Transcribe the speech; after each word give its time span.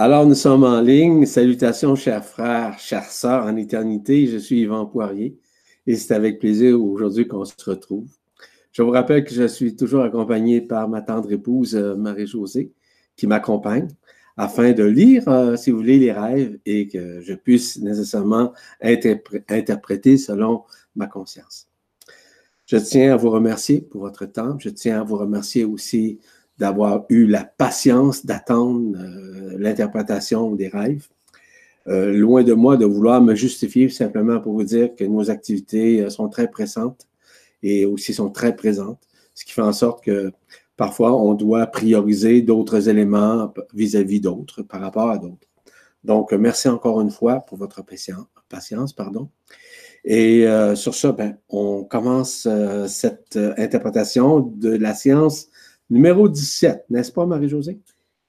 Alors, 0.00 0.24
nous 0.28 0.36
sommes 0.36 0.62
en 0.62 0.80
ligne. 0.80 1.26
Salutations, 1.26 1.96
chers 1.96 2.24
frères, 2.24 2.78
chères 2.78 3.10
sœurs 3.10 3.46
en 3.46 3.56
éternité. 3.56 4.28
Je 4.28 4.38
suis 4.38 4.60
Yvan 4.60 4.86
Poirier 4.86 5.36
et 5.88 5.96
c'est 5.96 6.14
avec 6.14 6.38
plaisir 6.38 6.80
aujourd'hui 6.80 7.26
qu'on 7.26 7.44
se 7.44 7.52
retrouve. 7.66 8.06
Je 8.70 8.82
vous 8.82 8.92
rappelle 8.92 9.24
que 9.24 9.34
je 9.34 9.48
suis 9.48 9.74
toujours 9.74 10.04
accompagné 10.04 10.60
par 10.60 10.88
ma 10.88 11.02
tendre 11.02 11.32
épouse 11.32 11.74
euh, 11.74 11.96
Marie-Josée 11.96 12.70
qui 13.16 13.26
m'accompagne 13.26 13.88
afin 14.36 14.70
de 14.70 14.84
lire, 14.84 15.28
euh, 15.28 15.56
si 15.56 15.72
vous 15.72 15.78
voulez, 15.78 15.98
les 15.98 16.12
rêves 16.12 16.60
et 16.64 16.86
que 16.86 17.20
je 17.20 17.34
puisse 17.34 17.80
nécessairement 17.80 18.52
interpréter 18.80 20.16
selon 20.16 20.62
ma 20.94 21.08
conscience. 21.08 21.66
Je 22.66 22.76
tiens 22.76 23.14
à 23.14 23.16
vous 23.16 23.30
remercier 23.30 23.80
pour 23.80 24.02
votre 24.02 24.26
temps. 24.26 24.56
Je 24.60 24.68
tiens 24.68 25.00
à 25.00 25.02
vous 25.02 25.16
remercier 25.16 25.64
aussi 25.64 26.20
d'avoir 26.58 27.04
eu 27.08 27.26
la 27.26 27.44
patience 27.44 28.26
d'attendre 28.26 28.96
euh, 28.98 29.56
l'interprétation 29.58 30.54
des 30.54 30.68
rêves. 30.68 31.06
Euh, 31.86 32.12
loin 32.12 32.42
de 32.42 32.52
moi 32.52 32.76
de 32.76 32.84
vouloir 32.84 33.22
me 33.22 33.34
justifier 33.34 33.88
simplement 33.88 34.40
pour 34.40 34.52
vous 34.52 34.64
dire 34.64 34.94
que 34.94 35.04
nos 35.04 35.30
activités 35.30 36.02
euh, 36.02 36.10
sont 36.10 36.28
très 36.28 36.50
pressantes 36.50 37.06
et 37.62 37.86
aussi 37.86 38.12
sont 38.12 38.30
très 38.30 38.54
présentes, 38.54 39.00
ce 39.34 39.44
qui 39.44 39.52
fait 39.52 39.62
en 39.62 39.72
sorte 39.72 40.04
que 40.04 40.32
parfois 40.76 41.16
on 41.16 41.34
doit 41.34 41.66
prioriser 41.66 42.42
d'autres 42.42 42.88
éléments 42.88 43.52
vis-à-vis 43.72 44.20
d'autres 44.20 44.62
par 44.62 44.80
rapport 44.80 45.10
à 45.10 45.18
d'autres. 45.18 45.48
Donc, 46.04 46.32
merci 46.32 46.68
encore 46.68 47.00
une 47.00 47.10
fois 47.10 47.40
pour 47.40 47.58
votre 47.58 47.82
patience. 47.82 48.92
pardon. 48.92 49.28
Et 50.04 50.46
sur 50.76 50.94
ça, 50.94 51.10
ben, 51.10 51.36
on 51.48 51.82
commence 51.82 52.46
cette 52.86 53.36
interprétation 53.58 54.38
de 54.38 54.70
la 54.70 54.94
science 54.94 55.48
numéro 55.90 56.28
17, 56.28 56.86
n'est-ce 56.90 57.12
pas, 57.12 57.26
Marie-Josée? 57.26 57.78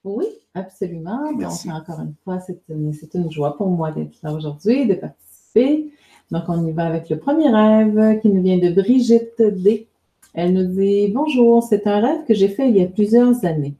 Oui, 0.04 0.26
absolument. 0.54 1.32
Donc, 1.32 1.52
encore 1.66 2.00
une 2.00 2.14
fois, 2.24 2.40
c'est 2.40 2.60
une, 2.68 3.30
joie 3.30 3.56
pour 3.56 3.68
moi 3.68 3.92
d'être 3.92 4.16
là 4.22 4.32
aujourd'hui, 4.32 4.86
de 4.86 4.94
participer. 4.94 5.92
Donc, 6.30 6.44
on 6.48 6.66
y 6.66 6.72
va 6.72 6.86
avec 6.86 7.10
le 7.10 7.18
premier 7.18 7.50
rêve 7.50 8.20
qui 8.20 8.28
nous 8.28 8.42
vient 8.42 8.58
de 8.58 8.70
Brigitte 8.70 9.40
D. 9.40 9.88
Elle 10.32 10.54
nous 10.54 10.74
dit 10.74 11.08
Bonjour, 11.08 11.62
c'est 11.62 11.86
un 11.86 12.00
rêve 12.00 12.24
que 12.26 12.34
j'ai 12.34 12.48
fait 12.48 12.68
il 12.68 12.76
y 12.76 12.82
a 12.82 12.86
plusieurs 12.86 13.44
années. 13.44 13.74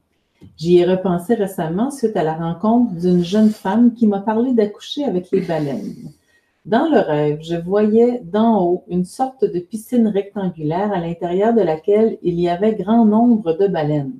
J'y 0.57 0.77
ai 0.79 0.85
repensé 0.85 1.33
récemment 1.33 1.91
suite 1.91 2.17
à 2.17 2.23
la 2.23 2.33
rencontre 2.33 2.93
d'une 2.95 3.23
jeune 3.23 3.49
femme 3.49 3.93
qui 3.93 4.07
m'a 4.07 4.19
parlé 4.19 4.53
d'accoucher 4.53 5.03
avec 5.05 5.31
les 5.31 5.41
baleines. 5.41 6.11
Dans 6.65 6.87
le 6.87 6.99
rêve, 6.99 7.39
je 7.41 7.55
voyais 7.55 8.19
d'en 8.19 8.63
haut 8.63 8.83
une 8.87 9.03
sorte 9.03 9.43
de 9.43 9.59
piscine 9.59 10.07
rectangulaire 10.07 10.93
à 10.93 10.99
l'intérieur 10.99 11.55
de 11.55 11.61
laquelle 11.61 12.19
il 12.21 12.39
y 12.39 12.49
avait 12.49 12.75
grand 12.75 13.03
nombre 13.03 13.53
de 13.53 13.67
baleines. 13.67 14.19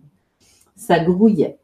Ça 0.76 1.00
grouillait. 1.00 1.60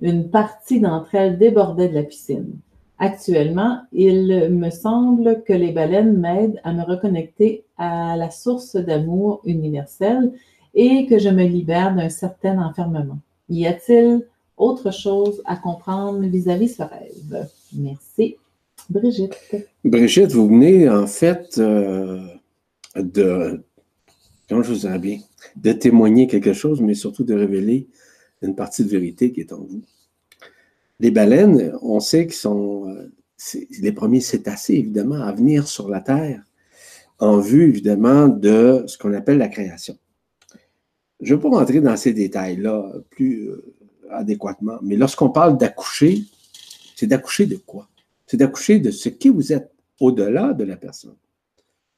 Une 0.00 0.30
partie 0.30 0.78
d'entre 0.78 1.16
elles 1.16 1.38
débordait 1.38 1.88
de 1.88 1.94
la 1.94 2.04
piscine. 2.04 2.52
Actuellement, 2.98 3.80
il 3.92 4.48
me 4.50 4.70
semble 4.70 5.42
que 5.42 5.52
les 5.52 5.72
baleines 5.72 6.16
m'aident 6.16 6.60
à 6.62 6.72
me 6.72 6.84
reconnecter 6.84 7.64
à 7.76 8.16
la 8.16 8.30
source 8.30 8.76
d'amour 8.76 9.40
universel 9.44 10.32
et 10.74 11.06
que 11.06 11.18
je 11.18 11.30
me 11.30 11.42
libère 11.42 11.96
d'un 11.96 12.10
certain 12.10 12.64
enfermement. 12.64 13.18
Y 13.48 13.66
a-t-il 13.66 14.24
autre 14.56 14.92
chose 14.92 15.42
à 15.46 15.56
comprendre 15.56 16.20
vis-à-vis 16.20 16.66
-vis 16.66 16.76
ce 16.76 16.82
rêve? 16.84 17.48
Merci. 17.72 18.36
Brigitte. 18.90 19.36
Brigitte, 19.84 20.32
vous 20.32 20.48
venez 20.48 20.88
en 20.88 21.06
fait 21.06 21.58
euh, 21.58 22.20
de, 22.96 23.62
comment 24.48 24.62
je 24.62 24.72
vous 24.72 24.80
dirais 24.80 24.98
bien, 24.98 25.18
de 25.56 25.72
témoigner 25.72 26.26
quelque 26.26 26.52
chose, 26.52 26.80
mais 26.80 26.94
surtout 26.94 27.24
de 27.24 27.34
révéler 27.34 27.88
une 28.42 28.54
partie 28.54 28.84
de 28.84 28.88
vérité 28.88 29.32
qui 29.32 29.40
est 29.40 29.52
en 29.52 29.60
vous. 29.60 29.82
Les 31.00 31.10
baleines, 31.10 31.76
on 31.82 32.00
sait 32.00 32.26
qu'ils 32.26 32.34
sont 32.34 32.88
euh, 32.88 33.10
les 33.80 33.92
premiers 33.92 34.20
cétacés, 34.20 34.74
évidemment, 34.74 35.22
à 35.22 35.32
venir 35.32 35.66
sur 35.66 35.88
la 35.88 36.00
Terre 36.00 36.42
en 37.18 37.38
vue, 37.38 37.68
évidemment, 37.68 38.28
de 38.28 38.84
ce 38.86 38.98
qu'on 38.98 39.14
appelle 39.14 39.38
la 39.38 39.48
création. 39.48 39.96
Je 41.20 41.34
ne 41.34 41.38
vais 41.38 41.42
pas 41.42 41.56
rentrer 41.56 41.80
dans 41.80 41.96
ces 41.96 42.12
détails-là 42.12 42.92
plus 43.10 43.48
euh, 43.48 43.74
adéquatement, 44.10 44.78
mais 44.82 44.96
lorsqu'on 44.96 45.30
parle 45.30 45.56
d'accoucher, 45.56 46.24
c'est 46.96 47.06
d'accoucher 47.06 47.46
de 47.46 47.56
quoi? 47.56 47.88
C'est 48.32 48.38
d'accoucher 48.38 48.78
de 48.78 48.90
ce 48.90 49.10
qui 49.10 49.28
vous 49.28 49.52
êtes 49.52 49.74
au-delà 50.00 50.54
de 50.54 50.64
la 50.64 50.78
personne. 50.78 51.18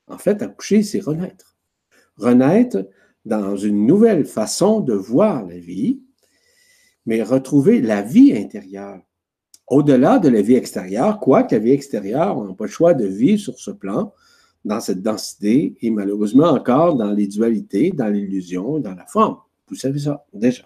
En 0.08 0.18
fait, 0.18 0.42
accoucher, 0.42 0.82
c'est 0.82 0.98
renaître. 0.98 1.56
Renaître 2.16 2.88
dans 3.24 3.54
une 3.56 3.86
nouvelle 3.86 4.24
façon 4.24 4.80
de 4.80 4.94
voir 4.94 5.46
la 5.46 5.60
vie, 5.60 6.00
mais 7.06 7.22
retrouver 7.22 7.80
la 7.80 8.02
vie 8.02 8.36
intérieure. 8.36 9.00
Au-delà 9.68 10.18
de 10.18 10.28
la 10.28 10.42
vie 10.42 10.56
extérieure, 10.56 11.20
quoique 11.20 11.54
la 11.54 11.60
vie 11.60 11.70
extérieure, 11.70 12.36
on 12.36 12.48
n'a 12.48 12.54
pas 12.54 12.64
le 12.64 12.70
choix 12.70 12.94
de 12.94 13.06
vivre 13.06 13.40
sur 13.40 13.56
ce 13.60 13.70
plan, 13.70 14.12
dans 14.64 14.80
cette 14.80 15.02
densité, 15.02 15.76
et 15.82 15.90
malheureusement 15.92 16.48
encore 16.48 16.96
dans 16.96 17.12
les 17.12 17.28
dualités, 17.28 17.92
dans 17.92 18.08
l'illusion, 18.08 18.80
dans 18.80 18.96
la 18.96 19.06
forme. 19.06 19.36
Vous 19.68 19.76
savez 19.76 20.00
ça 20.00 20.26
déjà. 20.32 20.64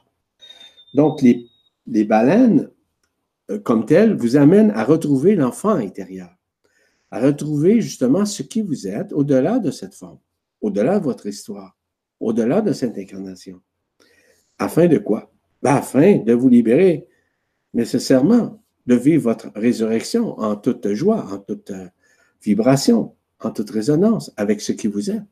Donc, 0.94 1.20
les, 1.20 1.46
les 1.86 2.04
baleines 2.04 2.70
comme 3.64 3.86
tel 3.86 4.14
vous 4.14 4.36
amène 4.36 4.70
à 4.72 4.84
retrouver 4.84 5.34
l'enfant 5.34 5.70
intérieur, 5.70 6.30
à 7.10 7.20
retrouver 7.20 7.80
justement 7.80 8.26
ce 8.26 8.42
qui 8.42 8.62
vous 8.62 8.86
êtes 8.86 9.12
au-delà 9.12 9.58
de 9.58 9.70
cette 9.70 9.94
forme, 9.94 10.18
au-delà 10.60 10.98
de 10.98 11.04
votre 11.04 11.26
histoire, 11.26 11.76
au-delà 12.20 12.60
de 12.60 12.72
cette 12.72 12.98
incarnation. 12.98 13.60
Afin 14.58 14.86
de 14.86 14.98
quoi? 14.98 15.32
Ben, 15.62 15.76
afin 15.76 16.18
de 16.18 16.32
vous 16.32 16.48
libérer 16.48 17.08
nécessairement 17.74 18.62
de 18.86 18.94
vivre 18.94 19.24
votre 19.24 19.50
résurrection 19.54 20.38
en 20.38 20.56
toute 20.56 20.92
joie, 20.94 21.26
en 21.30 21.38
toute 21.38 21.70
euh, 21.70 21.88
vibration, 22.42 23.14
en 23.40 23.50
toute 23.50 23.70
résonance 23.70 24.32
avec 24.36 24.60
ce 24.60 24.72
qui 24.72 24.86
vous 24.88 25.10
êtes. 25.10 25.22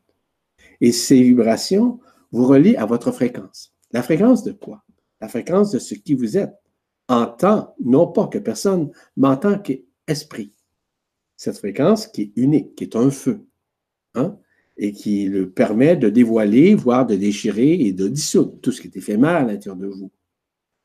Et 0.81 0.91
ces 0.91 1.21
vibrations 1.21 1.99
vous 2.31 2.45
relient 2.45 2.77
à 2.77 2.85
votre 2.85 3.11
fréquence. 3.11 3.73
La 3.91 4.03
fréquence 4.03 4.43
de 4.43 4.51
quoi? 4.51 4.83
La 5.21 5.27
fréquence 5.27 5.71
de 5.71 5.79
ce 5.79 5.95
qui 5.95 6.13
vous 6.13 6.37
êtes 6.37 6.53
entend, 7.07 7.75
non 7.79 8.07
pas 8.07 8.27
que 8.27 8.37
personne, 8.37 8.91
mais 9.15 9.27
en 9.29 9.37
tant 9.37 9.59
qu'esprit. 9.59 10.53
Cette 11.35 11.57
fréquence 11.57 12.07
qui 12.07 12.21
est 12.23 12.31
unique, 12.35 12.75
qui 12.75 12.83
est 12.85 12.95
un 12.95 13.11
feu, 13.11 13.45
hein, 14.15 14.37
et 14.77 14.91
qui 14.91 15.27
le 15.27 15.49
permet 15.49 15.95
de 15.95 16.09
dévoiler, 16.09 16.75
voire 16.75 17.05
de 17.05 17.15
déchirer 17.15 17.73
et 17.73 17.93
de 17.93 18.07
dissoudre 18.07 18.59
tout 18.61 18.71
ce 18.71 18.81
qui 18.81 18.87
est 18.87 18.97
éphémère 18.97 19.37
à 19.37 19.43
l'intérieur 19.43 19.75
de 19.75 19.87
vous. 19.87 20.11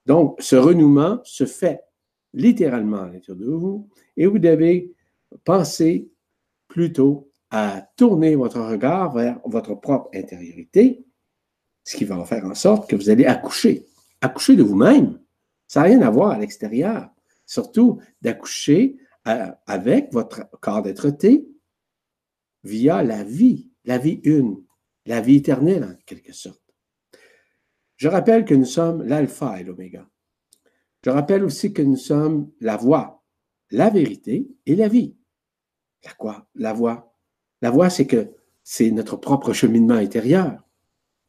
Donc, 0.07 0.37
ce 0.41 0.57
renouement 0.57 1.21
se 1.25 1.45
fait 1.47 1.81
littéralement 2.33 3.03
à 3.03 3.11
l'intérieur 3.11 3.37
de 3.37 3.51
vous, 3.51 3.89
et 4.17 4.27
vous 4.27 4.39
devez 4.39 4.93
penser 5.45 6.11
plutôt 6.69 7.31
à 7.51 7.87
tourner 7.97 8.35
votre 8.35 8.61
regard 8.61 9.13
vers 9.13 9.41
votre 9.45 9.75
propre 9.75 10.09
intériorité, 10.15 11.05
ce 11.85 11.97
qui 11.97 12.05
va 12.05 12.19
en 12.19 12.25
faire 12.25 12.47
en 12.47 12.55
sorte 12.55 12.89
que 12.89 12.97
vous 12.97 13.11
allez 13.11 13.27
accoucher, 13.27 13.87
accoucher 14.23 14.57
de 14.57 14.63
vous-même, 14.63 15.19
ça 15.73 15.81
n'a 15.81 15.87
rien 15.87 16.03
à 16.03 16.11
voir 16.11 16.33
à 16.33 16.39
l'extérieur. 16.39 17.09
Surtout 17.47 17.99
d'accoucher 18.21 18.99
euh, 19.27 19.51
avec 19.67 20.13
votre 20.13 20.51
corps 20.61 20.83
d'être-té 20.83 21.49
via 22.63 23.03
la 23.03 23.25
vie, 23.25 23.71
la 23.87 23.97
vie 23.97 24.21
une, 24.25 24.63
la 25.07 25.23
vie 25.23 25.37
éternelle 25.37 25.85
en 25.85 25.95
quelque 26.05 26.35
sorte. 26.35 26.61
Je 27.97 28.07
rappelle 28.07 28.45
que 28.45 28.53
nous 28.53 28.67
sommes 28.67 29.03
l'alpha 29.03 29.59
et 29.59 29.65
l'oméga. 29.65 30.07
Je 31.07 31.09
rappelle 31.09 31.43
aussi 31.43 31.73
que 31.73 31.81
nous 31.81 31.97
sommes 31.97 32.53
la 32.61 32.77
voie, 32.77 33.25
la 33.71 33.89
vérité 33.89 34.51
et 34.67 34.77
la 34.77 34.89
vie. 34.89 35.17
La 36.05 36.13
quoi? 36.13 36.51
La 36.55 36.75
voie. 36.75 37.17
La 37.63 37.71
voie, 37.71 37.89
c'est 37.89 38.07
que 38.07 38.35
c'est 38.63 38.91
notre 38.91 39.17
propre 39.17 39.55
cheminement 39.55 39.95
intérieur. 39.95 40.69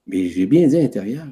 Mais 0.05 0.27
j'ai 0.27 0.47
bien 0.47 0.67
dit 0.67 0.81
intérieur. 0.81 1.29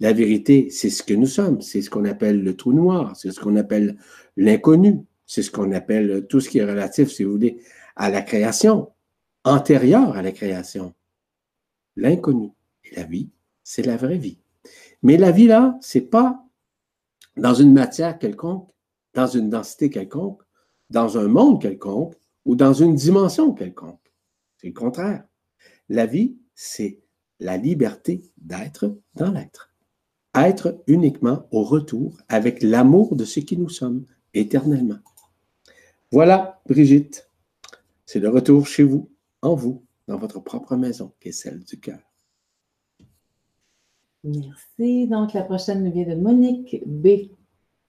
La 0.00 0.12
vérité, 0.12 0.70
c'est 0.70 0.90
ce 0.90 1.02
que 1.02 1.14
nous 1.14 1.26
sommes, 1.26 1.60
c'est 1.60 1.82
ce 1.82 1.90
qu'on 1.90 2.04
appelle 2.04 2.42
le 2.42 2.56
trou 2.56 2.72
noir, 2.72 3.16
c'est 3.16 3.32
ce 3.32 3.40
qu'on 3.40 3.56
appelle 3.56 3.96
l'inconnu, 4.36 5.04
c'est 5.26 5.42
ce 5.42 5.50
qu'on 5.50 5.72
appelle 5.72 6.26
tout 6.28 6.40
ce 6.40 6.48
qui 6.48 6.58
est 6.58 6.64
relatif, 6.64 7.10
si 7.10 7.24
vous 7.24 7.32
voulez, 7.32 7.60
à 7.96 8.08
la 8.08 8.22
création, 8.22 8.92
antérieure 9.44 10.16
à 10.16 10.22
la 10.22 10.30
création. 10.30 10.94
L'inconnu. 11.96 12.52
Et 12.84 12.94
la 12.94 13.04
vie, 13.04 13.28
c'est 13.64 13.84
la 13.84 13.96
vraie 13.96 14.18
vie. 14.18 14.38
Mais 15.02 15.16
la 15.16 15.32
vie, 15.32 15.46
là, 15.46 15.76
c'est 15.80 16.08
pas 16.08 16.44
dans 17.36 17.54
une 17.54 17.72
matière 17.72 18.18
quelconque, 18.18 18.70
dans 19.14 19.26
une 19.26 19.50
densité 19.50 19.90
quelconque, 19.90 20.42
dans 20.90 21.18
un 21.18 21.26
monde 21.26 21.60
quelconque 21.60 22.14
ou 22.44 22.54
dans 22.54 22.72
une 22.72 22.94
dimension 22.94 23.52
quelconque. 23.52 24.12
C'est 24.56 24.68
le 24.68 24.74
contraire. 24.74 25.24
La 25.88 26.06
vie, 26.06 26.36
c'est 26.54 27.00
la 27.40 27.56
liberté 27.56 28.22
d'être 28.36 28.96
dans 29.14 29.30
l'être 29.30 29.68
être 30.46 30.82
uniquement 30.86 31.46
au 31.50 31.62
retour 31.62 32.18
avec 32.28 32.62
l'amour 32.62 33.16
de 33.16 33.24
ce 33.24 33.40
qui 33.40 33.56
nous 33.56 33.70
sommes 33.70 34.04
éternellement. 34.34 34.98
Voilà, 36.12 36.60
Brigitte, 36.66 37.28
c'est 38.04 38.20
le 38.20 38.28
retour 38.28 38.66
chez 38.66 38.82
vous, 38.82 39.10
en 39.42 39.54
vous, 39.54 39.82
dans 40.06 40.18
votre 40.18 40.40
propre 40.40 40.76
maison, 40.76 41.12
qui 41.20 41.28
est 41.28 41.32
celle 41.32 41.64
du 41.64 41.80
cœur. 41.80 41.98
Merci. 44.24 45.06
Donc, 45.06 45.32
la 45.32 45.42
prochaine 45.42 45.84
nous 45.84 45.92
vient 45.92 46.08
de 46.08 46.14
Monique 46.14 46.82
B. 46.86 47.30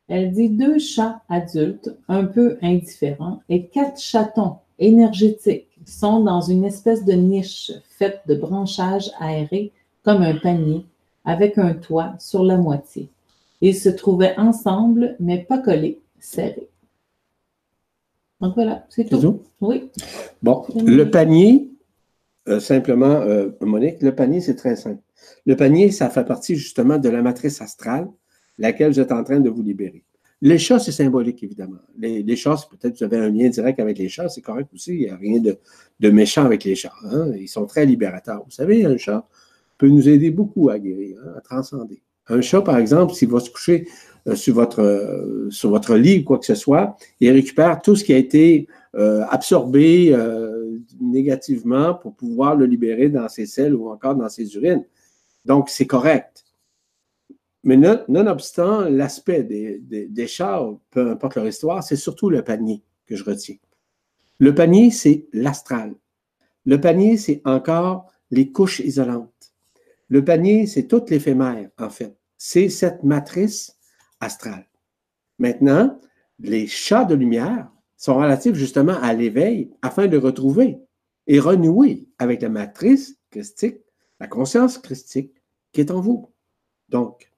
Elle 0.07 0.31
dit 0.31 0.49
deux 0.49 0.79
chats 0.79 1.21
adultes, 1.29 1.95
un 2.07 2.25
peu 2.25 2.57
indifférents, 2.61 3.41
et 3.49 3.67
quatre 3.67 3.99
chatons 3.99 4.57
énergétiques 4.79 5.67
sont 5.85 6.21
dans 6.23 6.41
une 6.41 6.65
espèce 6.65 7.05
de 7.05 7.13
niche 7.13 7.71
faite 7.89 8.21
de 8.27 8.35
branchages 8.35 9.11
aérés 9.19 9.71
comme 10.03 10.21
un 10.21 10.37
panier 10.37 10.85
avec 11.25 11.57
un 11.57 11.73
toit 11.73 12.15
sur 12.19 12.43
la 12.43 12.57
moitié. 12.57 13.09
Ils 13.61 13.75
se 13.75 13.89
trouvaient 13.89 14.37
ensemble, 14.37 15.15
mais 15.19 15.43
pas 15.43 15.57
collés, 15.57 15.99
serrés. 16.19 16.69
Donc 18.41 18.55
voilà, 18.55 18.85
c'est 18.89 19.05
tout. 19.05 19.41
Oui. 19.59 19.91
Bon, 20.41 20.65
le 20.75 21.03
panier, 21.05 21.69
euh, 22.47 22.59
simplement, 22.59 23.21
euh, 23.21 23.49
Monique, 23.61 24.01
le 24.01 24.15
panier, 24.15 24.39
c'est 24.39 24.55
très 24.55 24.77
simple. 24.77 25.01
Le 25.45 25.55
panier, 25.55 25.91
ça 25.91 26.09
fait 26.09 26.23
partie 26.23 26.55
justement 26.55 26.97
de 26.97 27.09
la 27.09 27.21
matrice 27.21 27.61
astrale, 27.61 28.07
laquelle 28.57 28.91
vous 28.91 28.99
êtes 28.99 29.11
en 29.11 29.23
train 29.23 29.41
de 29.41 29.49
vous 29.49 29.61
libérer. 29.61 30.05
Les 30.41 30.57
chats, 30.57 30.79
c'est 30.79 30.93
symbolique, 30.93 31.43
évidemment. 31.43 31.79
Les, 31.97 32.35
chats, 32.37 32.55
peut-être 32.71 32.93
que 32.93 32.99
vous 32.99 33.03
avez 33.03 33.17
un 33.17 33.29
lien 33.29 33.49
direct 33.49 33.77
avec 33.79 33.97
les 33.97 34.07
chats, 34.07 34.29
c'est 34.29 34.41
correct 34.41 34.69
aussi. 34.73 34.93
Il 34.93 34.99
n'y 34.99 35.09
a 35.09 35.17
rien 35.17 35.41
de, 35.41 36.09
méchant 36.09 36.45
avec 36.45 36.63
les 36.63 36.75
chats. 36.75 36.93
Hein. 37.03 37.33
Ils 37.37 37.49
sont 37.49 37.65
très 37.65 37.85
libérateurs. 37.85 38.41
Vous 38.45 38.51
savez, 38.51 38.85
un 38.85 38.95
chat 38.95 39.27
peut 39.79 39.87
nous 39.87 40.07
aider 40.07 40.29
beaucoup 40.29 40.69
à 40.69 40.77
guérir, 40.77 41.17
hein, 41.25 41.33
à 41.37 41.41
transcender. 41.41 42.03
Un 42.27 42.41
chat, 42.41 42.61
par 42.61 42.77
exemple, 42.77 43.15
s'il 43.15 43.29
va 43.29 43.39
se 43.39 43.49
coucher 43.49 43.87
euh, 44.27 44.35
sur, 44.35 44.53
votre, 44.53 44.81
euh, 44.81 45.49
sur 45.49 45.71
votre 45.71 45.95
lit 45.95 46.19
ou 46.19 46.23
quoi 46.25 46.37
que 46.37 46.45
ce 46.45 46.53
soit, 46.53 46.95
il 47.19 47.31
récupère 47.31 47.81
tout 47.81 47.95
ce 47.95 48.03
qui 48.03 48.13
a 48.13 48.17
été 48.17 48.67
euh, 48.95 49.23
absorbé 49.29 50.15
négativement 51.01 51.95
pour 51.95 52.15
pouvoir 52.15 52.55
le 52.55 52.65
libérer 52.65 53.09
dans 53.09 53.27
ses 53.29 53.47
selles 53.47 53.73
ou 53.73 53.89
encore 53.89 54.15
dans 54.15 54.29
ses 54.29 54.53
urines. 54.55 54.85
Donc, 55.45 55.69
c'est 55.69 55.87
correct. 55.87 56.45
Mais 57.63 57.77
nonobstant 57.77 58.89
l'aspect 58.89 59.43
des, 59.43 59.79
des, 59.79 60.27
chats, 60.27 60.65
peu 60.91 61.11
importe 61.11 61.35
leur 61.35 61.47
histoire, 61.47 61.83
c'est 61.83 61.95
surtout 61.95 62.29
le 62.29 62.43
panier 62.43 62.83
que 63.05 63.15
je 63.15 63.23
retiens. 63.23 63.57
Le 64.37 64.53
panier, 64.55 64.91
c'est 64.91 65.25
l'astral. 65.33 65.93
Le 66.65 66.79
panier, 66.79 67.17
c'est 67.17 67.41
encore 67.45 68.07
les 68.31 68.51
couches 68.51 68.79
isolantes. 68.79 69.38
Le 70.09 70.25
panier, 70.25 70.65
c'est 70.65 70.87
tout 70.87 71.03
l'éphémère, 71.09 71.69
en 71.77 71.89
fait. 71.89 72.17
C'est 72.37 72.69
cette 72.69 73.03
matrice 73.03 73.77
astrale. 74.19 74.67
Maintenant, 75.37 75.99
les 76.39 76.67
chats 76.67 77.05
de 77.05 77.15
lumière 77.15 77.69
sont 77.95 78.15
relatifs 78.15 78.55
justement 78.55 78.99
à 79.01 79.13
l'éveil 79.13 79.69
afin 79.81 80.07
de 80.07 80.17
retrouver 80.17 80.79
et 81.27 81.39
renouer 81.39 82.07
avec 82.17 82.41
la 82.41 82.49
matrice 82.49 83.17
christique, 83.29 83.77
la 84.19 84.27
conscience 84.27 84.77
christique 84.77 85.33
qui 85.71 85.81
est 85.81 85.91
en 85.91 86.01
vous. 86.01 86.31
Donc, 86.89 87.29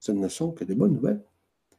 ce 0.00 0.12
ne 0.12 0.28
sont 0.28 0.52
que 0.52 0.64
de 0.64 0.74
bonnes 0.74 0.94
nouvelles. 0.94 1.22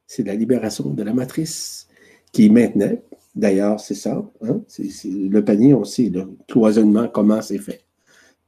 C'est 0.06 0.24
la 0.24 0.36
libération 0.36 0.90
de 0.90 1.04
la 1.04 1.14
matrice 1.14 1.88
qui 2.32 2.50
maintenant, 2.50 2.96
d'ailleurs, 3.36 3.80
c'est 3.80 3.96
ça, 3.96 4.24
hein, 4.42 4.62
le 5.04 5.40
panier, 5.42 5.74
on 5.74 5.84
sait 5.84 6.10
le 6.10 6.30
cloisonnement, 6.48 7.08
comment 7.08 7.42
c'est 7.42 7.58
fait. 7.58 7.87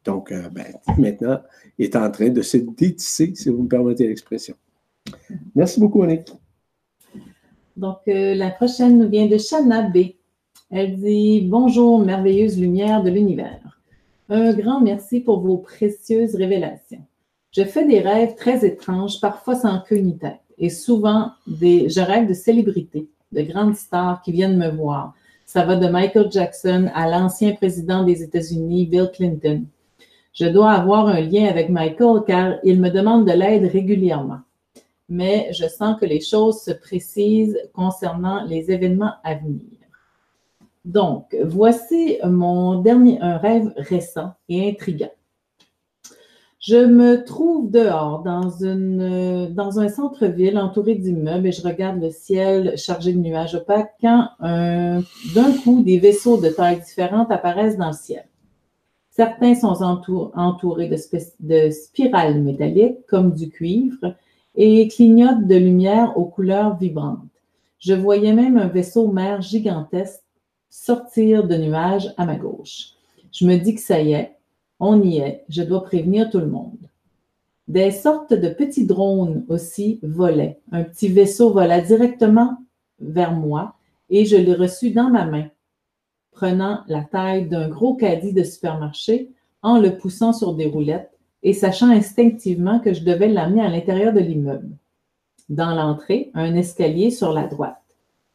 Donc, 0.05 0.31
euh, 0.31 0.49
ben, 0.49 0.73
maintenant, 0.97 1.39
il 1.77 1.85
est 1.85 1.95
en 1.95 2.09
train 2.09 2.29
de 2.29 2.41
se 2.41 2.57
détisser, 2.57 3.33
si 3.35 3.49
vous 3.49 3.63
me 3.63 3.67
permettez 3.67 4.07
l'expression. 4.07 4.55
Merci 5.55 5.79
beaucoup, 5.79 6.03
Annick. 6.03 6.31
Donc, 7.77 7.99
euh, 8.07 8.35
la 8.35 8.49
prochaine 8.49 8.97
nous 8.97 9.09
vient 9.09 9.27
de 9.27 9.37
Shana 9.37 9.89
B. 9.89 10.15
Elle 10.69 10.97
dit 10.97 11.47
Bonjour, 11.49 11.99
merveilleuse 11.99 12.59
lumière 12.59 13.03
de 13.03 13.09
l'univers. 13.09 13.81
Un 14.27 14.53
grand 14.53 14.81
merci 14.81 15.21
pour 15.21 15.39
vos 15.39 15.57
précieuses 15.57 16.35
révélations. 16.35 17.03
Je 17.51 17.63
fais 17.63 17.87
des 17.87 17.99
rêves 17.99 18.35
très 18.35 18.63
étranges, 18.63 19.19
parfois 19.19 19.55
sans 19.55 19.79
queue 19.79 19.97
ni 19.97 20.17
tête, 20.17 20.39
et 20.59 20.69
souvent 20.69 21.31
des, 21.47 21.89
je 21.89 21.99
rêve 21.99 22.27
de 22.27 22.33
célébrités, 22.33 23.07
de 23.31 23.41
grandes 23.41 23.75
stars 23.75 24.21
qui 24.21 24.31
viennent 24.31 24.57
me 24.57 24.69
voir. 24.69 25.15
Ça 25.47 25.65
va 25.65 25.75
de 25.75 25.87
Michael 25.87 26.31
Jackson 26.31 26.91
à 26.93 27.09
l'ancien 27.09 27.53
président 27.53 28.03
des 28.03 28.21
États-Unis, 28.21 28.85
Bill 28.85 29.09
Clinton. 29.11 29.65
Je 30.39 30.45
dois 30.45 30.71
avoir 30.71 31.07
un 31.07 31.19
lien 31.19 31.47
avec 31.47 31.69
Michael 31.69 32.21
car 32.25 32.59
il 32.63 32.79
me 32.79 32.89
demande 32.89 33.27
de 33.27 33.33
l'aide 33.33 33.69
régulièrement. 33.69 34.39
Mais 35.09 35.51
je 35.51 35.67
sens 35.67 35.99
que 35.99 36.05
les 36.05 36.21
choses 36.21 36.61
se 36.61 36.71
précisent 36.71 37.59
concernant 37.73 38.45
les 38.45 38.71
événements 38.71 39.15
à 39.25 39.35
venir. 39.35 39.79
Donc, 40.85 41.35
voici 41.43 42.19
mon 42.23 42.79
dernier, 42.79 43.19
un 43.19 43.37
rêve 43.37 43.73
récent 43.75 44.31
et 44.47 44.69
intrigant. 44.69 45.11
Je 46.61 46.77
me 46.77 47.25
trouve 47.25 47.69
dehors 47.69 48.23
dans, 48.23 48.45
dans 49.49 49.79
un 49.79 49.89
centre-ville 49.89 50.57
entouré 50.57 50.95
d'immeubles 50.95 51.47
et 51.47 51.51
je 51.51 51.67
regarde 51.67 52.01
le 52.01 52.11
ciel 52.11 52.77
chargé 52.77 53.11
de 53.11 53.19
nuages 53.19 53.55
opaques 53.55 53.95
quand 53.99 54.29
d'un 54.39 55.51
coup 55.63 55.83
des 55.83 55.99
vaisseaux 55.99 56.39
de 56.39 56.47
tailles 56.47 56.79
différentes 56.79 57.29
apparaissent 57.29 57.77
dans 57.77 57.87
le 57.87 57.93
ciel. 57.93 58.28
Certains 59.19 59.53
sont 59.53 59.75
entourés 60.33 60.89
de, 61.41 61.69
spirales 61.71 62.41
métalliques 62.41 63.05
comme 63.05 63.33
du 63.33 63.49
cuivre 63.49 64.15
et 64.55 64.87
clignotent 64.87 65.45
de 65.45 65.55
lumière 65.55 66.17
aux 66.17 66.23
couleurs 66.23 66.77
vibrantes. 66.77 67.27
Je 67.79 67.93
voyais 67.93 68.31
même 68.31 68.55
un 68.55 68.69
vaisseau 68.69 69.11
mère 69.11 69.41
gigantesque 69.41 70.23
sortir 70.69 71.45
de 71.45 71.57
nuages 71.57 72.13
à 72.15 72.25
ma 72.25 72.37
gauche. 72.37 72.91
Je 73.33 73.45
me 73.45 73.57
dis 73.57 73.75
que 73.75 73.81
ça 73.81 73.99
y 73.99 74.13
est, 74.13 74.37
on 74.79 75.01
y 75.01 75.17
est, 75.17 75.43
je 75.49 75.63
dois 75.63 75.83
prévenir 75.83 76.29
tout 76.29 76.39
le 76.39 76.47
monde. 76.47 76.87
Des 77.67 77.91
sortes 77.91 78.33
de 78.33 78.47
petits 78.47 78.85
drones 78.85 79.43
aussi 79.49 79.99
volaient. 80.01 80.61
Un 80.71 80.85
petit 80.85 81.09
vaisseau 81.09 81.51
vola 81.51 81.81
directement 81.81 82.57
vers 83.01 83.33
moi 83.33 83.73
et 84.09 84.23
je 84.23 84.37
l'ai 84.37 84.53
reçu 84.53 84.91
dans 84.91 85.09
ma 85.09 85.25
main, 85.25 85.49
prenant 86.39 86.83
la 86.87 87.01
taille 87.01 87.47
d'un 87.47 87.67
gros 87.67 87.95
caddie 87.95 88.31
de 88.31 88.43
supermarché 88.43 89.29
en 89.61 89.77
le 89.77 89.97
poussant 89.97 90.31
sur 90.31 90.53
des 90.53 90.67
roulettes 90.67 91.11
et 91.43 91.51
sachant 91.51 91.89
instinctivement 91.89 92.79
que 92.79 92.93
je 92.93 93.03
devais 93.03 93.27
l'amener 93.27 93.61
à 93.61 93.67
l'intérieur 93.67 94.13
de 94.13 94.21
l'immeuble. 94.21 94.69
Dans 95.49 95.75
l'entrée, 95.75 96.31
un 96.33 96.55
escalier 96.55 97.11
sur 97.11 97.33
la 97.33 97.45
droite. 97.45 97.75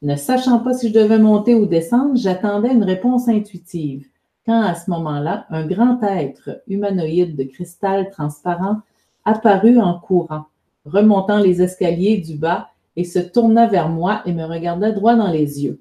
Ne 0.03 0.17
sachant 0.17 0.59
pas 0.59 0.75
si 0.75 0.91
je 0.91 0.93
devais 0.93 1.19
monter 1.19 1.55
ou 1.55 1.65
descendre, 1.65 2.17
j'attendais 2.17 2.75
une 2.75 2.85
réponse 2.85 3.27
intuitive 3.27 4.06
quand 4.45 4.61
à 4.61 4.75
ce 4.75 4.91
moment-là, 4.91 5.47
un 5.49 5.67
grand 5.67 6.03
être 6.03 6.62
humanoïde 6.69 7.35
de 7.37 7.45
cristal 7.45 8.11
transparent 8.11 8.83
apparut 9.25 9.81
en 9.81 9.99
courant, 9.99 10.45
remontant 10.85 11.39
les 11.39 11.62
escaliers 11.62 12.19
du 12.19 12.37
bas 12.37 12.69
et 12.97 13.05
se 13.05 13.19
tourna 13.19 13.67
vers 13.67 13.89
moi 13.89 14.20
et 14.27 14.34
me 14.34 14.44
regarda 14.44 14.91
droit 14.91 15.15
dans 15.15 15.31
les 15.31 15.65
yeux. 15.65 15.81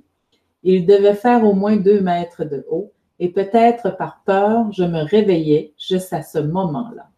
Il 0.63 0.85
devait 0.85 1.15
faire 1.15 1.43
au 1.43 1.53
moins 1.53 1.75
deux 1.75 2.01
mètres 2.01 2.45
de 2.45 2.65
haut, 2.69 2.91
et 3.19 3.29
peut-être 3.29 3.95
par 3.97 4.21
peur, 4.25 4.71
je 4.71 4.83
me 4.83 5.03
réveillais 5.03 5.73
juste 5.77 6.13
à 6.13 6.23
ce 6.23 6.39
moment-là. 6.39 7.09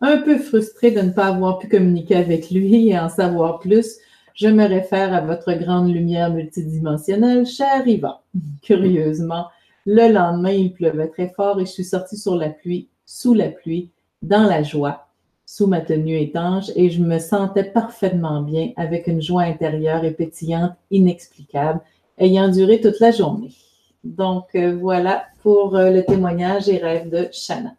Un 0.00 0.18
peu 0.18 0.38
frustré 0.38 0.90
de 0.90 1.00
ne 1.00 1.10
pas 1.10 1.26
avoir 1.26 1.58
pu 1.58 1.68
communiquer 1.68 2.16
avec 2.16 2.50
lui 2.50 2.88
et 2.88 2.98
en 2.98 3.08
savoir 3.08 3.58
plus, 3.58 3.98
je 4.34 4.48
me 4.48 4.66
réfère 4.66 5.12
à 5.12 5.20
votre 5.20 5.52
grande 5.52 5.92
lumière 5.92 6.32
multidimensionnelle, 6.32 7.44
cher 7.44 7.86
Ivan. 7.86 8.20
Curieusement, 8.62 9.46
le 9.84 10.12
lendemain, 10.12 10.52
il 10.52 10.72
pleuvait 10.72 11.08
très 11.08 11.28
fort 11.28 11.60
et 11.60 11.66
je 11.66 11.70
suis 11.70 11.84
sortie 11.84 12.16
sur 12.16 12.36
la 12.36 12.48
pluie, 12.48 12.88
sous 13.04 13.34
la 13.34 13.48
pluie, 13.48 13.90
dans 14.22 14.44
la 14.44 14.62
joie, 14.62 15.08
sous 15.44 15.66
ma 15.66 15.80
tenue 15.80 16.18
étanche 16.18 16.70
et 16.76 16.90
je 16.90 17.02
me 17.02 17.18
sentais 17.18 17.64
parfaitement 17.64 18.40
bien 18.40 18.70
avec 18.76 19.06
une 19.06 19.20
joie 19.20 19.42
intérieure 19.42 20.04
et 20.04 20.12
pétillante 20.12 20.72
inexplicable 20.90 21.80
ayant 22.20 22.48
duré 22.48 22.80
toute 22.80 23.00
la 23.00 23.10
journée. 23.10 23.52
Donc 24.04 24.44
euh, 24.54 24.76
voilà 24.76 25.24
pour 25.42 25.76
euh, 25.76 25.90
le 25.90 26.04
témoignage 26.04 26.68
et 26.68 26.78
rêve 26.78 27.10
de 27.10 27.28
Shanna. 27.32 27.74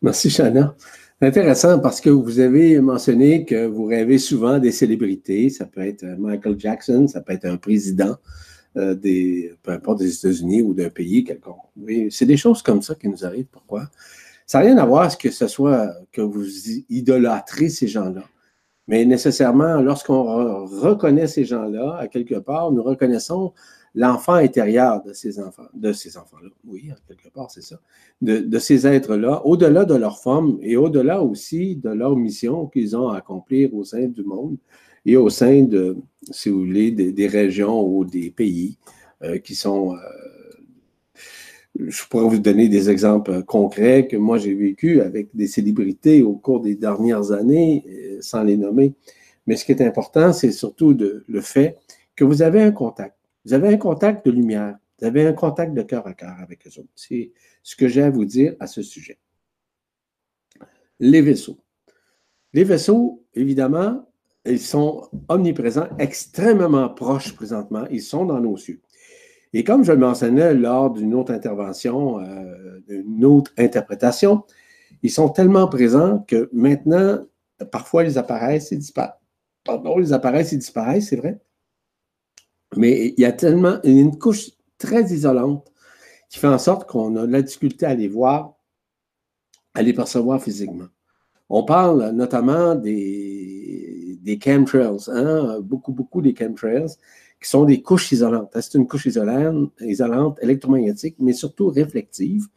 Merci 0.00 0.30
Shanna. 0.30 0.74
Intéressant 1.20 1.78
parce 1.78 2.00
que 2.00 2.10
vous 2.10 2.40
avez 2.40 2.78
mentionné 2.80 3.44
que 3.44 3.66
vous 3.66 3.86
rêvez 3.86 4.18
souvent 4.18 4.58
des 4.58 4.70
célébrités. 4.70 5.48
Ça 5.50 5.64
peut 5.64 5.80
être 5.80 6.04
Michael 6.18 6.56
Jackson, 6.58 7.08
ça 7.08 7.22
peut 7.22 7.32
être 7.32 7.46
un 7.46 7.56
président. 7.56 8.16
Euh, 8.76 8.94
des, 8.94 9.54
peu 9.62 9.70
importe 9.72 10.00
des 10.00 10.14
États-Unis 10.14 10.60
ou 10.60 10.74
d'un 10.74 10.90
pays 10.90 11.24
quelconque. 11.24 11.62
Oui, 11.78 12.08
c'est 12.10 12.26
des 12.26 12.36
choses 12.36 12.60
comme 12.60 12.82
ça 12.82 12.94
qui 12.94 13.08
nous 13.08 13.24
arrivent. 13.24 13.46
Pourquoi? 13.50 13.88
Ça 14.44 14.58
n'a 14.58 14.66
rien 14.66 14.76
à 14.76 14.84
voir 14.84 15.10
ce 15.10 15.16
que 15.16 15.30
ce 15.30 15.48
soit 15.48 15.94
que 16.12 16.20
vous 16.20 16.46
idolâtrez 16.90 17.70
ces 17.70 17.88
gens-là. 17.88 18.22
Mais 18.88 19.04
nécessairement, 19.04 19.80
lorsqu'on 19.80 20.66
reconnaît 20.66 21.26
ces 21.26 21.44
gens-là, 21.44 21.96
à 21.98 22.06
quelque 22.06 22.36
part, 22.36 22.70
nous 22.70 22.82
reconnaissons 22.82 23.52
l'enfant 23.94 24.34
intérieur 24.34 25.02
de 25.02 25.12
ces 25.12 25.40
enfants, 25.40 25.66
de 25.74 25.92
ces 25.92 26.16
enfants-là. 26.16 26.50
Oui, 26.64 26.90
à 26.92 26.96
quelque 27.08 27.32
part, 27.32 27.50
c'est 27.50 27.62
ça. 27.62 27.80
De, 28.20 28.58
ces 28.58 28.86
êtres-là, 28.86 29.44
au-delà 29.44 29.84
de 29.84 29.94
leur 29.94 30.20
forme 30.20 30.58
et 30.60 30.76
au-delà 30.76 31.22
aussi 31.22 31.76
de 31.76 31.88
leur 31.90 32.14
mission 32.14 32.66
qu'ils 32.66 32.96
ont 32.96 33.08
à 33.08 33.18
accomplir 33.18 33.74
au 33.74 33.84
sein 33.84 34.06
du 34.06 34.22
monde 34.22 34.56
et 35.04 35.16
au 35.16 35.30
sein 35.30 35.62
de, 35.62 35.96
si 36.30 36.50
vous 36.50 36.60
voulez, 36.60 36.90
des, 36.90 37.26
régions 37.26 37.82
ou 37.82 38.04
des 38.04 38.30
pays 38.30 38.78
euh, 39.22 39.38
qui 39.38 39.54
sont... 39.54 39.94
Euh, 39.94 39.98
je 41.78 42.04
pourrais 42.08 42.28
vous 42.28 42.38
donner 42.38 42.68
des 42.68 42.90
exemples 42.90 43.42
concrets 43.42 44.06
que 44.06 44.16
moi 44.16 44.38
j'ai 44.38 44.54
vécu 44.54 45.00
avec 45.00 45.28
des 45.34 45.46
célébrités 45.46 46.22
au 46.22 46.34
cours 46.34 46.60
des 46.60 46.74
dernières 46.74 47.32
années, 47.32 47.84
euh, 47.88 48.18
sans 48.20 48.42
les 48.42 48.56
nommer. 48.56 48.94
Mais 49.46 49.56
ce 49.56 49.64
qui 49.64 49.72
est 49.72 49.82
important, 49.82 50.32
c'est 50.32 50.52
surtout 50.52 50.96
le 50.98 51.40
fait 51.40 51.78
que 52.16 52.24
vous 52.24 52.42
avez 52.42 52.62
un 52.62 52.72
contact. 52.72 53.16
Vous 53.44 53.54
avez 53.54 53.68
un 53.68 53.76
contact 53.76 54.26
de 54.26 54.32
lumière. 54.32 54.76
Vous 54.98 55.06
avez 55.06 55.26
un 55.26 55.32
contact 55.32 55.72
de 55.74 55.82
cœur 55.82 56.06
à 56.06 56.14
cœur 56.14 56.34
avec 56.40 56.66
eux 56.66 56.80
autres. 56.80 56.88
C'est 56.96 57.30
ce 57.62 57.76
que 57.76 57.86
j'ai 57.86 58.02
à 58.02 58.10
vous 58.10 58.24
dire 58.24 58.56
à 58.58 58.66
ce 58.66 58.82
sujet. 58.82 59.18
Les 60.98 61.20
vaisseaux. 61.20 61.58
Les 62.52 62.64
vaisseaux, 62.64 63.22
évidemment, 63.34 64.08
ils 64.46 64.60
sont 64.60 65.08
omniprésents, 65.28 65.88
extrêmement 65.98 66.88
proches 66.88 67.34
présentement. 67.34 67.84
Ils 67.90 68.02
sont 68.02 68.24
dans 68.24 68.40
nos 68.40 68.56
cieux. 68.56 68.80
Et 69.56 69.64
comme 69.64 69.84
je 69.84 69.92
le 69.92 69.96
mentionnais 69.96 70.52
lors 70.52 70.90
d'une 70.90 71.14
autre 71.14 71.32
intervention, 71.32 72.20
euh, 72.20 72.78
d'une 72.86 73.24
autre 73.24 73.52
interprétation, 73.56 74.42
ils 75.02 75.10
sont 75.10 75.30
tellement 75.30 75.66
présents 75.66 76.18
que 76.28 76.50
maintenant, 76.52 77.24
parfois, 77.72 78.04
ils 78.04 78.18
apparaissent 78.18 78.70
et 78.72 78.76
disparaissent. 78.76 79.14
Pardon, 79.64 79.98
ils 79.98 80.12
apparaissent 80.12 80.52
et 80.52 80.58
disparaissent, 80.58 81.08
c'est 81.08 81.16
vrai. 81.16 81.40
Mais 82.76 83.14
il 83.16 83.18
y 83.18 83.24
a 83.24 83.32
tellement 83.32 83.78
une 83.82 84.18
couche 84.18 84.50
très 84.76 85.04
isolante 85.04 85.72
qui 86.28 86.38
fait 86.38 86.48
en 86.48 86.58
sorte 86.58 86.86
qu'on 86.86 87.16
a 87.16 87.26
de 87.26 87.32
la 87.32 87.40
difficulté 87.40 87.86
à 87.86 87.94
les 87.94 88.08
voir, 88.08 88.58
à 89.72 89.80
les 89.80 89.94
percevoir 89.94 90.38
physiquement. 90.42 90.88
On 91.48 91.64
parle 91.64 92.10
notamment 92.10 92.74
des, 92.74 94.18
des 94.20 94.38
chemtrails, 94.38 95.08
hein, 95.08 95.60
beaucoup, 95.62 95.92
beaucoup 95.92 96.20
des 96.20 96.36
chemtrails, 96.36 96.88
qui 97.46 97.50
sont 97.50 97.64
des 97.64 97.80
couches 97.80 98.10
isolantes. 98.10 98.50
C'est 98.60 98.74
une 98.74 98.88
couche 98.88 99.06
isolante, 99.06 99.70
isolante 99.80 100.36
électromagnétique, 100.42 101.14
mais 101.20 101.32
surtout 101.32 101.68
réflective, 101.68 102.48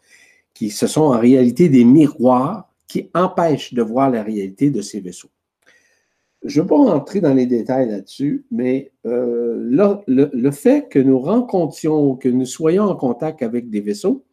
qui 0.56 0.72
ce 0.72 0.88
sont 0.88 1.04
en 1.04 1.20
réalité 1.20 1.70
des 1.70 1.86
miroirs 1.86 2.74
qui 2.88 3.08
empêchent 3.14 3.76
de 3.76 3.84
voir 3.84 4.10
la 4.10 4.24
réalité 4.24 4.72
de 4.72 4.82
ces 4.82 5.00
vaisseaux. 5.00 5.30
Je 6.44 6.60
ne 6.60 6.64
vais 6.64 6.70
pas 6.70 6.76
rentrer 6.76 7.22
dans 7.22 7.36
les 7.36 7.46
détails 7.46 7.88
là-dessus, 7.88 8.46
mais 8.50 8.92
euh, 9.06 10.00
le, 10.08 10.52
fait 10.52 10.90
que 10.90 10.98
nous 10.98 11.20
rencontrions, 11.20 12.16
que 12.16 12.30
nous 12.30 12.48
soyons 12.48 12.86
en 12.86 12.96
contact 12.96 13.44
avec 13.44 13.70
des 13.70 13.82
vaisseaux, 13.82 14.26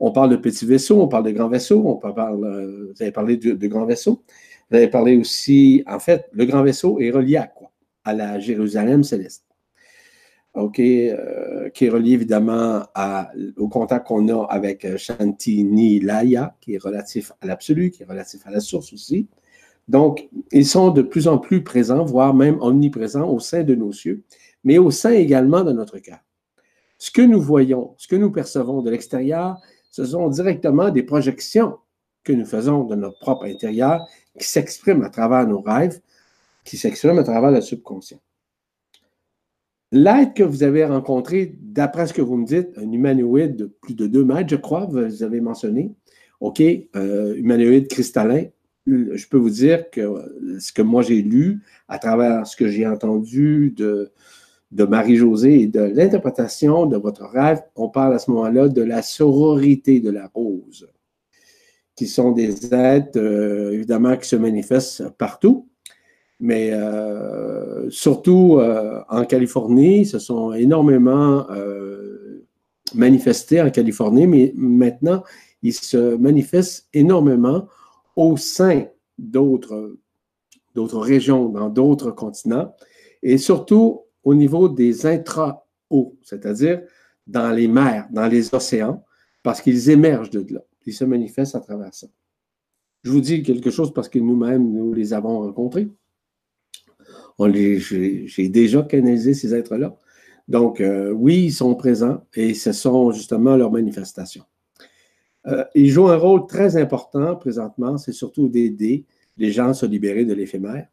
on 0.00 0.12
parle 0.12 0.28
de 0.28 0.36
petits 0.36 0.66
vaisseaux, 0.66 1.00
on 1.00 1.08
parle 1.08 1.24
de 1.24 1.30
grands 1.30 1.48
vaisseaux, 1.48 1.82
on 1.82 1.98
euh, 2.06 2.92
vous 2.94 3.02
avez 3.02 3.12
parlé 3.12 3.38
de, 3.38 3.66
grands 3.68 3.86
vaisseaux, 3.86 4.22
vous 4.70 4.76
avez 4.76 4.88
parlé 4.88 5.16
aussi, 5.16 5.82
en 5.86 5.98
fait, 5.98 6.26
le 6.32 6.44
grand 6.44 6.62
vaisseau 6.62 7.00
est 7.00 7.10
relié 7.10 7.38
à 7.38 7.46
quoi? 7.46 7.70
À 8.04 8.12
la 8.12 8.38
Jérusalem 8.38 9.02
céleste. 9.02 9.44
OK, 10.54 10.78
euh, 10.78 11.68
qui 11.70 11.86
est 11.86 11.88
relié 11.88 12.12
évidemment 12.12 12.82
au 13.56 13.68
contact 13.68 14.06
qu'on 14.06 14.28
a 14.28 14.44
avec 14.44 14.96
Shantini 14.96 15.98
Laya, 15.98 16.56
qui 16.60 16.74
est 16.74 16.82
relatif 16.82 17.32
à 17.40 17.46
l'absolu, 17.46 17.90
qui 17.90 18.04
est 18.04 18.06
relatif 18.06 18.46
à 18.46 18.50
la 18.50 18.60
source 18.60 18.92
aussi. 18.92 19.26
Donc, 19.88 20.28
ils 20.52 20.66
sont 20.66 20.90
de 20.90 21.02
plus 21.02 21.28
en 21.28 21.38
plus 21.38 21.62
présents, 21.62 22.04
voire 22.04 22.34
même 22.34 22.58
omniprésents 22.60 23.28
au 23.28 23.40
sein 23.40 23.64
de 23.64 23.74
nos 23.74 23.92
cieux, 23.92 24.22
mais 24.62 24.78
au 24.78 24.90
sein 24.90 25.10
également 25.10 25.62
de 25.64 25.72
notre 25.72 25.98
cœur. 25.98 26.20
Ce 26.98 27.10
que 27.10 27.22
nous 27.22 27.40
voyons, 27.40 27.94
ce 27.98 28.08
que 28.08 28.16
nous 28.16 28.30
percevons 28.30 28.80
de 28.80 28.90
l'extérieur, 28.90 29.58
ce 29.90 30.04
sont 30.04 30.28
directement 30.28 30.90
des 30.90 31.02
projections 31.02 31.78
que 32.22 32.32
nous 32.32 32.46
faisons 32.46 32.84
de 32.84 32.94
notre 32.94 33.18
propre 33.18 33.44
intérieur 33.44 34.06
qui 34.38 34.46
s'expriment 34.46 35.02
à 35.02 35.10
travers 35.10 35.46
nos 35.46 35.60
rêves, 35.60 36.00
qui 36.64 36.78
s'expriment 36.78 37.18
à 37.18 37.24
travers 37.24 37.50
le 37.50 37.60
subconscient. 37.60 38.20
L'être 39.96 40.34
que 40.34 40.42
vous 40.42 40.64
avez 40.64 40.84
rencontré, 40.84 41.54
d'après 41.62 42.08
ce 42.08 42.12
que 42.12 42.20
vous 42.20 42.36
me 42.36 42.44
dites, 42.44 42.76
un 42.76 42.90
humanoïde 42.90 43.54
de 43.54 43.66
plus 43.66 43.94
de 43.94 44.08
2 44.08 44.24
mètres, 44.24 44.48
je 44.48 44.56
crois, 44.56 44.86
vous 44.86 45.22
avez 45.22 45.40
mentionné, 45.40 45.92
OK, 46.40 46.60
euh, 46.60 47.36
humanoïde 47.36 47.86
cristallin, 47.86 48.46
je 48.88 49.28
peux 49.28 49.36
vous 49.36 49.50
dire 49.50 49.88
que 49.90 50.02
ce 50.58 50.72
que 50.72 50.82
moi 50.82 51.02
j'ai 51.02 51.22
lu 51.22 51.60
à 51.86 52.00
travers 52.00 52.44
ce 52.44 52.56
que 52.56 52.66
j'ai 52.66 52.88
entendu 52.88 53.72
de, 53.76 54.10
de 54.72 54.82
Marie-Josée 54.82 55.60
et 55.60 55.66
de 55.68 55.82
l'interprétation 55.82 56.86
de 56.86 56.96
votre 56.96 57.24
rêve, 57.24 57.62
on 57.76 57.88
parle 57.88 58.14
à 58.14 58.18
ce 58.18 58.32
moment-là 58.32 58.66
de 58.66 58.82
la 58.82 59.00
sororité 59.00 60.00
de 60.00 60.10
la 60.10 60.28
rose, 60.34 60.88
qui 61.94 62.08
sont 62.08 62.32
des 62.32 62.74
êtres, 62.74 63.16
euh, 63.16 63.70
évidemment, 63.70 64.16
qui 64.16 64.28
se 64.28 64.34
manifestent 64.34 65.08
partout, 65.10 65.68
mais 66.40 66.72
euh, 66.72 67.88
surtout 67.90 68.58
euh, 68.58 69.00
en 69.08 69.24
Californie, 69.24 70.04
se 70.04 70.18
sont 70.18 70.52
énormément 70.52 71.46
manifestés 72.94 73.60
en 73.60 73.70
Californie, 73.70 74.26
mais 74.26 74.52
maintenant, 74.56 75.22
ils 75.62 75.72
se 75.72 76.16
manifestent 76.16 76.88
énormément 76.92 77.66
au 78.16 78.36
sein 78.36 78.86
d'autres 79.18 79.96
régions, 80.76 81.48
dans 81.48 81.68
d'autres 81.68 82.10
continents, 82.10 82.74
et 83.22 83.38
surtout 83.38 84.02
au 84.22 84.34
niveau 84.34 84.68
des 84.68 85.06
intra-eaux, 85.06 86.16
c'est-à-dire 86.22 86.82
dans 87.26 87.50
les 87.50 87.68
mers, 87.68 88.06
dans 88.10 88.26
les 88.26 88.54
océans, 88.54 89.02
parce 89.42 89.60
qu'ils 89.60 89.90
émergent 89.90 90.30
de 90.30 90.54
là. 90.54 90.60
Ils 90.86 90.92
se 90.92 91.04
manifestent 91.04 91.54
à 91.54 91.60
travers 91.60 91.94
ça. 91.94 92.06
Je 93.02 93.10
vous 93.10 93.20
dis 93.20 93.42
quelque 93.42 93.70
chose 93.70 93.92
parce 93.92 94.08
que 94.08 94.18
nous-mêmes, 94.18 94.70
nous 94.70 94.92
les 94.92 95.12
avons 95.12 95.40
rencontrés. 95.40 95.88
J'ai, 97.38 98.48
déjà 98.48 98.82
canalisé 98.82 99.34
ces 99.34 99.54
êtres-là. 99.54 99.96
Donc, 100.48 100.80
euh, 100.80 101.10
oui, 101.10 101.46
ils 101.46 101.52
sont 101.52 101.74
présents 101.74 102.26
et 102.34 102.54
ce 102.54 102.72
sont 102.72 103.12
justement 103.12 103.56
leurs 103.56 103.72
manifestations. 103.72 104.44
Euh, 105.46 105.64
ils 105.74 105.90
jouent 105.90 106.08
un 106.08 106.16
rôle 106.16 106.46
très 106.46 106.76
important 106.76 107.36
présentement, 107.36 107.98
c'est 107.98 108.12
surtout 108.12 108.48
d'aider 108.48 109.04
les 109.36 109.52
gens 109.52 109.68
à 109.68 109.74
se 109.74 109.86
libérer 109.86 110.24
de 110.24 110.32
l'éphémère, 110.32 110.88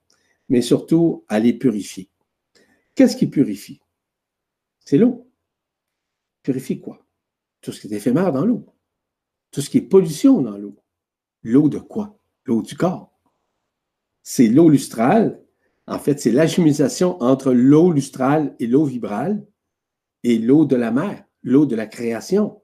mais 0.49 0.61
surtout 0.61 1.23
à 1.27 1.39
les 1.39 1.53
purifier. 1.53 2.09
Qu'est-ce 2.95 3.15
qui 3.15 3.27
purifie? 3.27 3.81
C'est 4.79 4.97
l'eau. 4.97 5.27
Purifie 6.43 6.81
quoi? 6.81 7.05
Tout 7.61 7.71
ce 7.71 7.79
qui 7.79 7.93
est 7.93 7.97
éphémère 7.97 8.31
dans 8.31 8.45
l'eau. 8.45 8.65
Tout 9.51 9.61
ce 9.61 9.69
qui 9.69 9.77
est 9.77 9.81
pollution 9.81 10.41
dans 10.41 10.57
l'eau. 10.57 10.75
L'eau 11.43 11.69
de 11.69 11.77
quoi? 11.77 12.17
L'eau 12.45 12.61
du 12.61 12.75
corps. 12.75 13.11
C'est 14.23 14.47
l'eau 14.47 14.69
lustrale. 14.69 15.41
En 15.87 15.99
fait, 15.99 16.19
c'est 16.19 16.31
l'alchimisation 16.31 17.21
entre 17.21 17.51
l'eau 17.51 17.91
lustrale 17.91 18.55
et 18.59 18.67
l'eau 18.67 18.85
vibrale 18.85 19.45
et 20.23 20.37
l'eau 20.37 20.65
de 20.65 20.75
la 20.75 20.91
mer, 20.91 21.23
l'eau 21.43 21.65
de 21.65 21.75
la 21.75 21.87
création. 21.87 22.61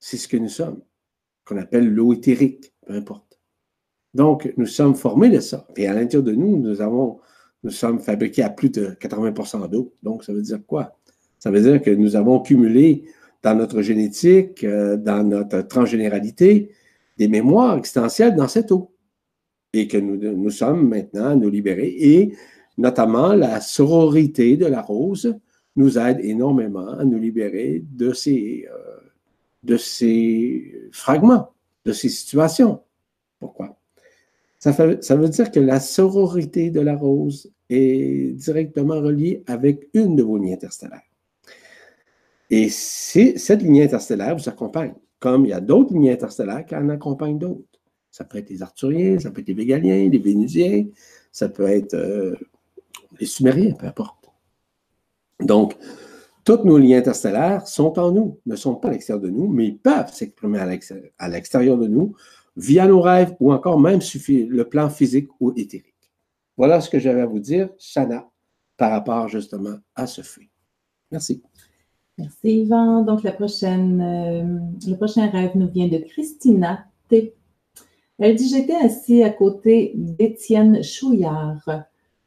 C'est 0.00 0.16
ce 0.16 0.28
que 0.28 0.36
nous 0.36 0.48
sommes 0.48 0.82
qu'on 1.44 1.56
appelle 1.56 1.88
l'eau 1.88 2.12
éthérique, 2.12 2.72
peu 2.86 2.94
importe. 2.94 3.40
Donc, 4.14 4.52
nous 4.56 4.66
sommes 4.66 4.94
formés 4.94 5.30
de 5.30 5.40
ça. 5.40 5.66
Et 5.76 5.86
à 5.86 5.94
l'intérieur 5.94 6.22
de 6.22 6.32
nous, 6.32 6.56
nous 6.58 7.70
sommes 7.70 8.00
fabriqués 8.00 8.42
à 8.42 8.50
plus 8.50 8.70
de 8.70 8.88
80% 9.00 9.68
d'eau. 9.68 9.94
Donc, 10.02 10.24
ça 10.24 10.32
veut 10.32 10.42
dire 10.42 10.60
quoi? 10.66 10.98
Ça 11.38 11.50
veut 11.50 11.60
dire 11.60 11.80
que 11.80 11.90
nous 11.90 12.14
avons 12.14 12.40
cumulé 12.40 13.04
dans 13.42 13.56
notre 13.56 13.82
génétique, 13.82 14.62
euh, 14.62 14.96
dans 14.96 15.24
notre 15.24 15.62
transgénéralité, 15.62 16.70
des 17.18 17.28
mémoires 17.28 17.76
existentielles 17.78 18.36
dans 18.36 18.48
cette 18.48 18.70
eau. 18.70 18.91
Et 19.72 19.88
que 19.88 19.96
nous, 19.96 20.50
sommes 20.50 20.88
maintenant 20.88 21.30
à 21.30 21.34
nous 21.34 21.48
libérer. 21.48 21.94
Et 21.98 22.34
notamment, 22.76 23.32
la 23.32 23.60
sororité 23.60 24.56
de 24.56 24.66
la 24.66 24.82
rose 24.82 25.34
nous 25.76 25.98
aide 25.98 26.20
énormément 26.22 26.88
à 26.88 27.04
nous 27.04 27.18
libérer 27.18 27.82
de 27.90 28.12
ces, 28.12 28.68
euh, 28.70 29.00
de 29.62 29.76
ces 29.76 30.88
fragments, 30.92 31.52
de 31.86 31.92
ces 31.92 32.10
situations. 32.10 32.80
Pourquoi? 33.40 33.78
Ça, 34.58 34.72
ça 35.00 35.16
veut 35.16 35.28
dire 35.28 35.50
que 35.50 35.60
la 35.60 35.80
sororité 35.80 36.70
de 36.70 36.80
la 36.80 36.94
rose 36.94 37.50
est 37.70 38.36
directement 38.36 39.00
reliée 39.00 39.42
avec 39.46 39.88
une 39.94 40.14
de 40.14 40.22
vos 40.22 40.38
lignes 40.38 40.52
interstellaires. 40.52 41.02
Et 42.50 42.68
cette 42.68 43.62
ligne 43.62 43.82
interstellaire 43.82 44.36
vous 44.36 44.48
accompagne, 44.48 44.92
comme 45.18 45.46
il 45.46 45.48
y 45.48 45.54
a 45.54 45.60
d'autres 45.60 45.94
lignes 45.94 46.10
interstellaires 46.10 46.66
qui 46.66 46.76
en 46.76 46.90
accompagnent 46.90 47.38
d'autres. 47.38 47.71
Ça 48.12 48.24
peut 48.24 48.38
être 48.38 48.50
les 48.50 48.62
Arthuriens, 48.62 49.18
ça 49.18 49.32
peut 49.32 49.40
être 49.40 49.48
les 49.48 49.54
Végaliens, 49.54 50.08
les 50.08 50.18
Vénusiens, 50.18 50.86
ça 51.32 51.48
peut 51.48 51.66
être 51.66 51.94
euh, 51.94 52.36
les 53.18 53.26
Sumériens, 53.26 53.72
peu 53.72 53.86
importe. 53.86 54.30
Donc, 55.40 55.76
tous 56.44 56.62
nos 56.64 56.78
liens 56.78 56.98
interstellaires 56.98 57.66
sont 57.66 57.98
en 57.98 58.12
nous, 58.12 58.38
ne 58.46 58.54
sont 58.54 58.76
pas 58.76 58.88
à 58.88 58.90
l'extérieur 58.92 59.22
de 59.22 59.30
nous, 59.30 59.48
mais 59.48 59.66
ils 59.68 59.78
peuvent 59.78 60.12
s'exprimer 60.12 60.58
à 61.18 61.28
l'extérieur 61.28 61.78
de 61.78 61.88
nous 61.88 62.14
via 62.56 62.86
nos 62.86 63.00
rêves 63.00 63.34
ou 63.40 63.52
encore 63.52 63.80
même 63.80 64.00
le 64.00 64.62
plan 64.64 64.90
physique 64.90 65.28
ou 65.40 65.52
éthérique. 65.56 65.94
Voilà 66.56 66.80
ce 66.80 66.90
que 66.90 66.98
j'avais 66.98 67.22
à 67.22 67.26
vous 67.26 67.38
dire, 67.40 67.70
Shana, 67.78 68.28
par 68.76 68.90
rapport 68.90 69.28
justement 69.28 69.76
à 69.94 70.06
ce 70.06 70.22
fait. 70.22 70.50
Merci. 71.10 71.42
Merci 72.18 72.60
Yvan. 72.62 73.04
Donc 73.04 73.24
euh, 73.24 73.30
le 73.30 74.94
prochain 74.96 75.30
rêve 75.30 75.52
nous 75.54 75.68
vient 75.68 75.88
de 75.88 75.98
Christina 75.98 76.86
T. 77.08 77.34
Elle 78.24 78.36
dit 78.36 78.48
J'étais 78.48 78.76
assis 78.76 79.24
à 79.24 79.30
côté 79.30 79.94
d'Étienne 79.96 80.80
Chouillard. 80.84 81.68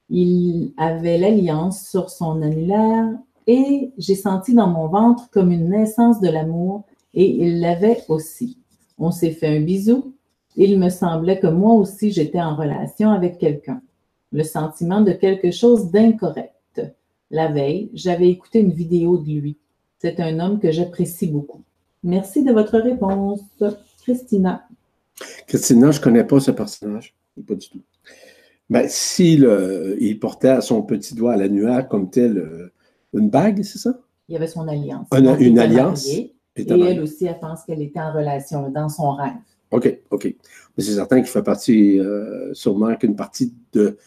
Il 0.09 0.73
avait 0.75 1.17
l'alliance 1.17 1.87
sur 1.87 2.09
son 2.09 2.41
annulaire 2.41 3.07
et 3.47 3.93
j'ai 3.97 4.15
senti 4.15 4.53
dans 4.53 4.67
mon 4.67 4.89
ventre 4.89 5.29
comme 5.29 5.53
une 5.53 5.69
naissance 5.69 6.19
de 6.19 6.27
l'amour 6.27 6.83
et 7.13 7.25
il 7.25 7.61
l'avait 7.61 8.03
aussi. 8.09 8.57
On 8.97 9.09
s'est 9.09 9.31
fait 9.31 9.47
un 9.47 9.61
bisou. 9.61 10.13
Il 10.57 10.79
me 10.79 10.89
semblait 10.89 11.39
que 11.39 11.47
moi 11.47 11.75
aussi 11.75 12.11
j'étais 12.11 12.41
en 12.41 12.57
relation 12.57 13.11
avec 13.11 13.37
quelqu'un. 13.37 13.81
le 14.33 14.43
sentiment 14.43 14.99
de 14.99 15.13
quelque 15.13 15.51
chose 15.51 15.91
d'incorrect. 15.91 16.81
La 17.31 17.47
veille, 17.47 17.89
j'avais 17.93 18.27
écouté 18.27 18.59
une 18.59 18.73
vidéo 18.73 19.17
de 19.17 19.31
lui. 19.31 19.55
C'est 19.99 20.19
un 20.19 20.41
homme 20.41 20.59
que 20.59 20.71
j'apprécie 20.71 21.27
beaucoup. 21.27 21.61
Merci 22.03 22.43
de 22.43 22.51
votre 22.51 22.79
réponse, 22.79 23.39
Christina. 24.03 24.67
Christina, 25.47 25.91
je 25.91 25.99
ne 25.99 26.03
connais 26.03 26.23
pas 26.23 26.39
ce 26.39 26.51
personnage. 26.51 27.15
Pas 27.47 27.55
du 27.55 27.69
tout. 27.69 27.81
Ben, 28.69 28.87
s'il 28.87 29.47
il 29.99 30.19
portait 30.19 30.49
à 30.49 30.61
son 30.61 30.81
petit 30.81 31.13
doigt 31.13 31.33
à 31.33 31.37
l'annuaire 31.37 31.87
comme 31.87 32.09
tel 32.09 32.37
euh, 32.37 32.71
une 33.13 33.29
bague, 33.29 33.61
c'est 33.63 33.77
ça? 33.77 33.99
Il 34.27 34.33
y 34.33 34.35
avait 34.35 34.47
son 34.47 34.67
alliance. 34.67 35.07
une 35.39 35.59
alliance. 35.59 36.07
et 36.07 36.33
elle 36.55 37.01
aussi, 37.01 37.25
elle 37.25 37.39
pense 37.39 37.63
qu'elle 37.63 37.81
était 37.81 37.99
en 37.99 38.11
relation 38.13 38.69
dans 38.69 38.89
son 38.89 39.11
rêve. 39.11 39.33
OK, 39.71 39.99
OK. 40.09 40.25
Mais 40.25 40.83
c'est 40.83 40.93
certain 40.93 41.17
qu'il 41.17 41.29
fait 41.29 41.43
partie, 41.43 41.99
euh, 41.99 42.53
sûrement 42.53 42.95
qu'une 42.95 43.15
partie 43.15 43.53
de 43.73 43.97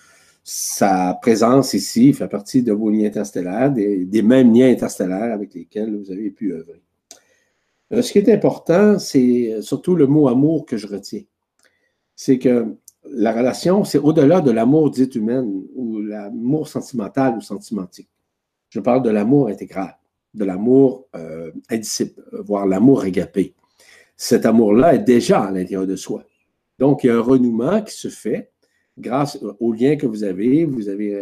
sa 0.42 1.18
présence 1.20 1.74
ici 1.74 2.12
fait 2.14 2.28
partie 2.28 2.62
de 2.62 2.72
vos 2.72 2.90
liens 2.90 3.06
interstellaires, 3.06 3.70
des, 3.70 4.22
mêmes 4.22 4.52
liens 4.54 4.70
interstellaires 4.70 5.34
avec 5.34 5.52
lesquels 5.54 5.94
vous 5.94 6.10
avez 6.10 6.30
pu 6.30 6.54
œuvrer. 6.54 6.80
Euh, 7.92 8.02
ce 8.02 8.12
qui 8.12 8.18
est 8.18 8.32
important, 8.32 8.98
c'est 8.98 9.60
surtout 9.62 9.94
le 9.94 10.06
mot 10.06 10.28
amour 10.28 10.66
que 10.66 10.76
je 10.76 10.86
retiens. 10.86 11.22
C'est 12.14 12.38
que 12.38 12.76
la 13.10 13.32
relation, 13.32 13.84
c'est 13.84 13.98
au-delà 13.98 14.40
de 14.40 14.50
l'amour 14.50 14.90
dit 14.90 15.08
humaine 15.14 15.62
ou 15.74 16.00
l'amour 16.00 16.68
sentimental 16.68 17.36
ou 17.36 17.40
sentimentique. 17.40 18.08
Je 18.70 18.80
parle 18.80 19.02
de 19.02 19.10
l'amour 19.10 19.48
intégral, 19.48 19.96
de 20.34 20.44
l'amour 20.44 21.06
euh, 21.16 21.50
voire 22.32 22.66
l'amour 22.66 23.00
régapé. 23.00 23.54
Cet 24.16 24.46
amour-là 24.46 24.94
est 24.94 25.04
déjà 25.04 25.42
à 25.42 25.50
l'intérieur 25.50 25.86
de 25.86 25.96
soi. 25.96 26.24
Donc, 26.78 27.04
il 27.04 27.06
y 27.06 27.10
a 27.10 27.16
un 27.16 27.20
renouement 27.20 27.82
qui 27.82 27.94
se 27.94 28.08
fait 28.08 28.50
grâce 28.98 29.38
au 29.60 29.72
lien 29.72 29.96
que 29.96 30.06
vous 30.06 30.24
avez. 30.24 30.64
Vous 30.64 30.88
avez, 30.88 31.14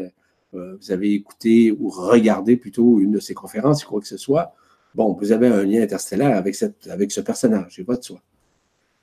euh, 0.54 0.76
vous 0.80 0.90
avez 0.90 1.12
écouté 1.12 1.72
ou 1.72 1.88
regardé 1.88 2.56
plutôt 2.56 2.98
une 2.98 3.12
de 3.12 3.20
ces 3.20 3.34
conférences, 3.34 3.84
quoi 3.84 4.00
que 4.00 4.06
ce 4.06 4.16
soit. 4.16 4.54
Bon, 4.96 5.12
vous 5.12 5.30
avez 5.30 5.48
un 5.48 5.62
lien 5.62 5.82
interstellaire 5.82 6.38
avec, 6.38 6.54
cette, 6.54 6.88
avec 6.88 7.12
ce 7.12 7.20
personnage, 7.20 7.74
c'est 7.76 7.84
pas 7.84 7.96
de 7.96 8.02
soi. 8.02 8.22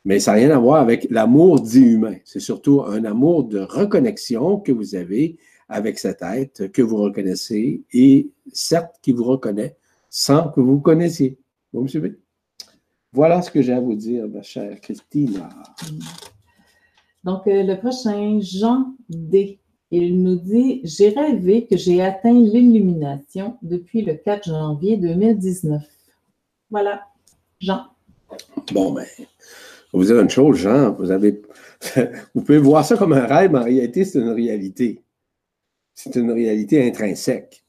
Mais 0.05 0.19
ça 0.19 0.31
n'a 0.31 0.39
rien 0.39 0.49
à 0.49 0.57
voir 0.57 0.81
avec 0.81 1.05
l'amour 1.11 1.61
dit 1.61 1.81
humain. 1.81 2.15
C'est 2.25 2.39
surtout 2.39 2.81
un 2.81 3.05
amour 3.05 3.43
de 3.43 3.59
reconnexion 3.59 4.57
que 4.57 4.71
vous 4.71 4.95
avez 4.95 5.37
avec 5.69 5.99
cet 5.99 6.23
être 6.23 6.65
que 6.65 6.81
vous 6.81 6.97
reconnaissez 6.97 7.83
et 7.93 8.31
certes 8.51 8.95
qui 9.03 9.11
vous 9.11 9.23
reconnaît 9.23 9.77
sans 10.09 10.49
que 10.49 10.61
vous 10.61 10.79
connaissiez. 10.79 11.37
Vous 11.71 11.83
me 11.83 11.87
suivez? 11.87 12.15
Voilà 13.11 13.43
ce 13.43 13.51
que 13.51 13.61
j'ai 13.61 13.73
à 13.73 13.79
vous 13.79 13.93
dire, 13.93 14.27
ma 14.27 14.41
chère 14.41 14.81
Christina. 14.81 15.47
Donc, 17.23 17.45
euh, 17.45 17.61
le 17.61 17.75
prochain, 17.79 18.39
Jean 18.41 18.95
D. 19.07 19.59
Il 19.95 20.23
nous 20.23 20.37
dit 20.37 20.81
J'ai 20.83 21.09
rêvé 21.09 21.67
que 21.67 21.77
j'ai 21.77 22.01
atteint 22.01 22.33
l'illumination 22.33 23.59
depuis 23.61 24.01
le 24.01 24.15
4 24.15 24.45
janvier 24.45 24.97
2019. 24.97 25.83
Voilà, 26.71 27.03
Jean. 27.61 27.85
Bon, 28.71 28.91
ben, 28.91 29.05
vous 29.93 30.03
dire 30.03 30.19
une 30.19 30.31
chose, 30.31 30.57
Jean, 30.57 30.93
vous 30.93 31.11
avez, 31.11 31.43
vous 32.33 32.41
pouvez 32.41 32.57
voir 32.57 32.83
ça 32.83 32.97
comme 32.97 33.13
un 33.13 33.27
rêve, 33.27 33.51
mais 33.51 33.59
en 33.59 33.63
réalité, 33.63 34.03
c'est 34.03 34.17
une 34.17 34.31
réalité. 34.31 35.03
C'est 35.93 36.15
une 36.15 36.31
réalité 36.31 36.87
intrinsèque. 36.87 37.63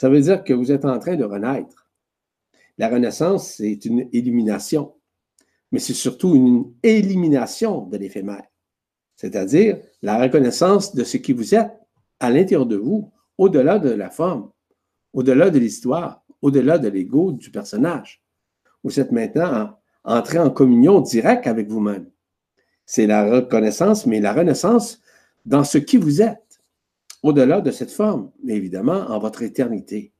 Ça 0.00 0.08
veut 0.08 0.20
dire 0.20 0.44
que 0.44 0.52
vous 0.52 0.70
êtes 0.70 0.84
en 0.84 1.00
train 1.00 1.16
de 1.16 1.24
renaître. 1.24 1.90
La 2.78 2.88
renaissance, 2.88 3.54
c'est 3.54 3.84
une 3.84 4.08
élimination, 4.12 4.94
mais 5.72 5.80
c'est 5.80 5.92
surtout 5.92 6.36
une 6.36 6.72
élimination 6.84 7.86
de 7.88 7.96
l'éphémère, 7.96 8.46
c'est-à-dire 9.20 9.76
la 10.00 10.18
reconnaissance 10.18 10.94
de 10.94 11.04
ce 11.04 11.18
qui 11.18 11.34
vous 11.34 11.54
êtes 11.54 11.70
à 12.20 12.30
l'intérieur 12.30 12.64
de 12.64 12.76
vous, 12.76 13.12
au-delà 13.36 13.78
de 13.78 13.90
la 13.90 14.08
forme, 14.08 14.50
au-delà 15.12 15.50
de 15.50 15.58
l'histoire, 15.58 16.24
au-delà 16.40 16.78
de 16.78 16.88
l'ego 16.88 17.32
du 17.32 17.50
personnage. 17.50 18.22
Vous 18.82 18.98
êtes 18.98 19.12
maintenant 19.12 19.78
entrer 20.04 20.38
en 20.38 20.48
communion 20.48 21.02
directe 21.02 21.46
avec 21.46 21.68
vous-même. 21.68 22.08
C'est 22.86 23.06
la 23.06 23.30
reconnaissance, 23.30 24.06
mais 24.06 24.20
la 24.20 24.32
renaissance 24.32 25.02
dans 25.44 25.64
ce 25.64 25.76
qui 25.76 25.98
vous 25.98 26.22
êtes, 26.22 26.62
au-delà 27.22 27.60
de 27.60 27.70
cette 27.70 27.90
forme, 27.90 28.30
mais 28.42 28.56
évidemment 28.56 29.10
en 29.10 29.18
votre 29.18 29.42
éternité. 29.42 30.14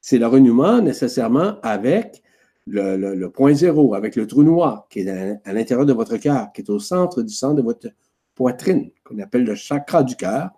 C'est 0.00 0.18
le 0.18 0.28
renouement 0.28 0.80
nécessairement 0.80 1.60
avec 1.62 2.22
le, 2.68 3.26
point 3.26 3.52
zéro, 3.52 3.96
avec 3.96 4.14
le 4.14 4.28
trou 4.28 4.44
noir 4.44 4.86
qui 4.88 5.00
est 5.00 5.40
à, 5.44 5.52
l'intérieur 5.52 5.86
de 5.86 5.92
votre 5.92 6.16
cœur, 6.18 6.52
qui 6.52 6.60
est 6.60 6.70
au 6.70 6.78
centre 6.78 7.22
du 7.22 7.34
centre 7.34 7.56
de 7.56 7.62
votre 7.62 7.88
poitrine, 8.34 8.90
qu'on 9.04 9.18
appelle 9.18 9.44
le 9.44 9.54
chakra 9.54 10.02
du 10.02 10.16
cœur, 10.16 10.50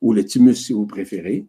ou 0.00 0.12
le 0.12 0.24
thymus 0.24 0.54
si 0.54 0.72
vous 0.72 0.86
préférez. 0.86 1.46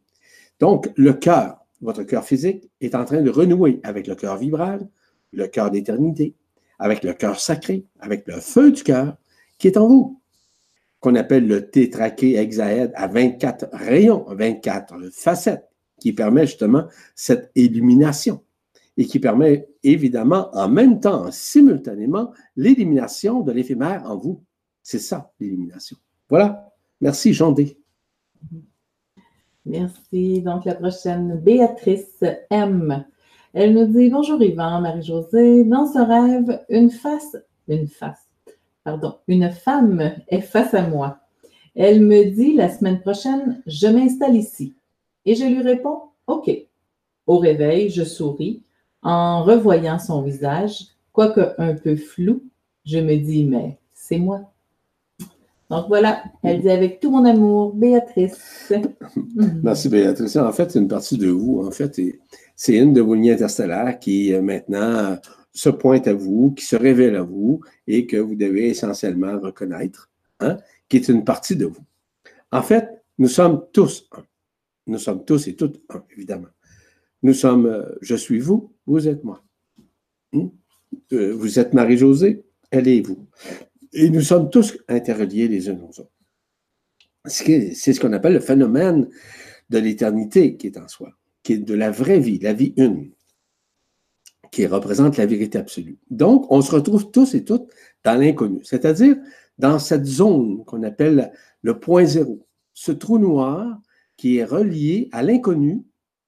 Donc, 0.59 0.91
le 0.95 1.13
cœur, 1.13 1.65
votre 1.81 2.03
cœur 2.03 2.23
physique, 2.23 2.69
est 2.81 2.95
en 2.95 3.05
train 3.05 3.21
de 3.21 3.29
renouer 3.29 3.79
avec 3.83 4.07
le 4.07 4.15
cœur 4.15 4.37
vibral, 4.37 4.87
le 5.31 5.47
cœur 5.47 5.71
d'éternité, 5.71 6.35
avec 6.79 7.03
le 7.03 7.13
cœur 7.13 7.39
sacré, 7.39 7.85
avec 7.99 8.27
le 8.27 8.39
feu 8.39 8.71
du 8.71 8.83
cœur 8.83 9.17
qui 9.57 9.67
est 9.67 9.77
en 9.77 9.87
vous, 9.87 10.21
qu'on 10.99 11.15
appelle 11.15 11.47
le 11.47 11.69
tétraché 11.69 12.35
hexaède 12.35 12.91
à 12.95 13.07
24 13.07 13.69
rayons, 13.73 14.25
24 14.29 15.11
facettes, 15.11 15.67
qui 15.99 16.13
permet 16.13 16.47
justement 16.47 16.87
cette 17.15 17.51
illumination 17.55 18.43
et 18.97 19.05
qui 19.05 19.19
permet 19.19 19.67
évidemment 19.83 20.49
en 20.53 20.67
même 20.67 20.99
temps, 20.99 21.31
simultanément, 21.31 22.31
l'élimination 22.55 23.41
de 23.41 23.51
l'éphémère 23.51 24.03
en 24.05 24.17
vous. 24.17 24.43
C'est 24.83 24.99
ça, 24.99 25.31
l'élimination. 25.39 25.97
Voilà. 26.29 26.71
Merci, 26.99 27.33
Jean 27.33 27.51
D. 27.51 27.77
Merci. 29.65 30.41
Donc, 30.41 30.65
la 30.65 30.75
prochaine, 30.75 31.39
Béatrice 31.39 32.23
M. 32.49 33.05
Elle 33.53 33.73
nous 33.73 33.85
dit 33.85 34.09
Bonjour 34.09 34.41
Yvan, 34.41 34.81
Marie-Josée. 34.81 35.65
Dans 35.65 35.85
ce 35.85 35.99
rêve, 35.99 36.63
une 36.69 36.89
face, 36.89 37.35
une 37.67 37.87
face, 37.87 38.29
pardon, 38.83 39.17
une 39.27 39.51
femme 39.51 40.15
est 40.29 40.41
face 40.41 40.73
à 40.73 40.87
moi. 40.87 41.19
Elle 41.75 42.01
me 42.01 42.31
dit 42.31 42.53
la 42.53 42.69
semaine 42.69 43.01
prochaine, 43.01 43.61
je 43.65 43.87
m'installe 43.87 44.35
ici. 44.35 44.73
Et 45.25 45.35
je 45.35 45.45
lui 45.45 45.61
réponds 45.61 46.01
OK. 46.27 46.49
Au 47.27 47.37
réveil, 47.37 47.89
je 47.89 48.03
souris 48.03 48.63
en 49.03 49.43
revoyant 49.43 49.99
son 49.99 50.21
visage, 50.21 50.87
quoique 51.11 51.53
un 51.57 51.75
peu 51.75 51.95
flou. 51.95 52.43
Je 52.85 52.99
me 52.99 53.17
dis 53.17 53.43
Mais 53.43 53.77
c'est 53.93 54.17
moi. 54.17 54.50
Donc 55.71 55.87
voilà, 55.87 56.21
elle 56.43 56.59
dit 56.59 56.69
avec 56.69 56.99
tout 56.99 57.09
mon 57.11 57.23
amour, 57.23 57.73
Béatrice. 57.73 58.73
Merci 59.63 59.87
Béatrice. 59.87 60.35
En 60.35 60.51
fait, 60.51 60.69
c'est 60.69 60.79
une 60.79 60.89
partie 60.89 61.17
de 61.17 61.29
vous, 61.29 61.63
en 61.65 61.71
fait, 61.71 61.97
c'est 62.57 62.75
une 62.75 62.93
de 62.93 62.99
vos 62.99 63.15
lignes 63.15 63.31
interstellaires 63.31 63.97
qui 63.97 64.33
euh, 64.33 64.41
maintenant 64.41 65.17
se 65.53 65.69
pointe 65.69 66.09
à 66.09 66.13
vous, 66.13 66.51
qui 66.51 66.65
se 66.65 66.75
révèle 66.75 67.15
à 67.15 67.21
vous 67.21 67.61
et 67.87 68.05
que 68.05 68.17
vous 68.17 68.35
devez 68.35 68.67
essentiellement 68.67 69.39
reconnaître, 69.39 70.09
hein, 70.41 70.57
qui 70.89 70.97
est 70.97 71.07
une 71.07 71.23
partie 71.23 71.55
de 71.55 71.67
vous. 71.67 71.85
En 72.51 72.63
fait, 72.63 72.89
nous 73.17 73.29
sommes 73.29 73.65
tous 73.71 74.09
un. 74.11 74.25
Nous 74.87 74.99
sommes 74.99 75.23
tous 75.23 75.47
et 75.47 75.55
toutes 75.55 75.81
un, 75.87 76.03
évidemment. 76.11 76.49
Nous 77.23 77.33
sommes, 77.33 77.67
euh, 77.67 77.95
je 78.01 78.15
suis 78.15 78.39
vous, 78.39 78.73
vous 78.85 79.07
êtes 79.07 79.23
moi. 79.23 79.41
Hmm? 80.33 80.47
Euh, 81.13 81.33
vous 81.33 81.59
êtes 81.59 81.73
Marie-Josée, 81.73 82.43
elle 82.71 82.89
est 82.89 82.99
vous. 82.99 83.25
Et 83.93 84.09
nous 84.09 84.21
sommes 84.21 84.49
tous 84.49 84.77
interreliés 84.87 85.47
les 85.47 85.69
uns 85.69 85.77
aux 85.77 85.99
autres. 85.99 86.11
C'est 87.25 87.73
ce 87.75 87.99
qu'on 87.99 88.13
appelle 88.13 88.33
le 88.33 88.39
phénomène 88.39 89.09
de 89.69 89.77
l'éternité 89.77 90.57
qui 90.57 90.67
est 90.67 90.77
en 90.77 90.87
soi 90.87 91.11
qui 91.43 91.53
est 91.53 91.57
de 91.57 91.73
la 91.73 91.91
vraie 91.91 92.19
vie, 92.19 92.39
la 92.39 92.53
vie 92.53 92.73
une, 92.77 93.11
qui 94.51 94.65
représente 94.67 95.17
la 95.17 95.25
vérité 95.25 95.57
absolue. 95.57 95.97
Donc, 96.09 96.51
on 96.51 96.61
se 96.61 96.71
retrouve 96.75 97.11
tous 97.11 97.33
et 97.35 97.43
toutes 97.43 97.69
dans 98.03 98.19
l'inconnu, 98.19 98.59
c'est-à-dire 98.63 99.17
dans 99.57 99.79
cette 99.79 100.05
zone 100.05 100.63
qu'on 100.65 100.83
appelle 100.83 101.31
le 101.61 101.79
point 101.79 102.05
zéro, 102.05 102.47
ce 102.73 102.91
trou 102.91 103.17
noir 103.17 103.79
qui 104.17 104.37
est 104.37 104.45
relié 104.45 105.09
à 105.11 105.23
l'inconnu 105.23 105.83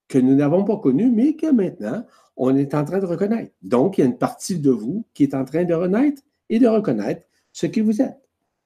que 0.07 0.17
nous 0.17 0.35
n'avons 0.35 0.63
pas 0.63 0.77
connu, 0.77 1.09
mais 1.11 1.35
que 1.35 1.51
maintenant, 1.51 2.05
on 2.35 2.55
est 2.55 2.73
en 2.73 2.83
train 2.83 2.99
de 2.99 3.05
reconnaître. 3.05 3.53
Donc, 3.61 3.97
il 3.97 4.01
y 4.01 4.03
a 4.03 4.07
une 4.07 4.17
partie 4.17 4.59
de 4.59 4.71
vous 4.71 5.05
qui 5.13 5.23
est 5.23 5.35
en 5.35 5.45
train 5.45 5.63
de 5.63 5.73
renaître 5.73 6.21
et 6.49 6.59
de 6.59 6.67
reconnaître 6.67 7.23
ce 7.53 7.67
qui 7.67 7.79
vous 7.79 8.01
êtes. 8.01 8.19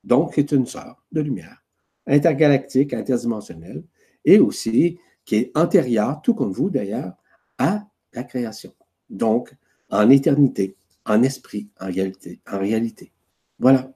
Donc, 0.04 0.32
c'est 0.34 0.52
une 0.52 0.66
sœur 0.66 1.04
de 1.12 1.22
lumière, 1.22 1.64
intergalactique, 2.08 2.94
interdimensionnelle, 2.94 3.84
et 4.26 4.40
aussi 4.40 4.98
qui 5.26 5.36
est 5.36 5.52
antérieure, 5.56 6.22
tout 6.24 6.34
comme 6.34 6.52
vous 6.52 6.70
d'ailleurs, 6.72 7.14
à 7.60 7.86
la 8.14 8.24
création. 8.24 8.74
Donc, 9.10 9.54
en 9.92 10.10
éternité, 10.10 10.76
en 11.06 11.22
esprit, 11.22 11.70
en 11.80 11.88
réalité. 11.88 12.40
En 12.52 12.58
réalité. 12.60 13.12
Voilà 13.60 13.92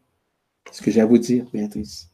ce 0.72 0.82
que 0.82 0.92
j'ai 0.92 1.02
à 1.02 1.06
vous 1.06 1.18
dire, 1.18 1.46
Béatrice. 1.52 2.10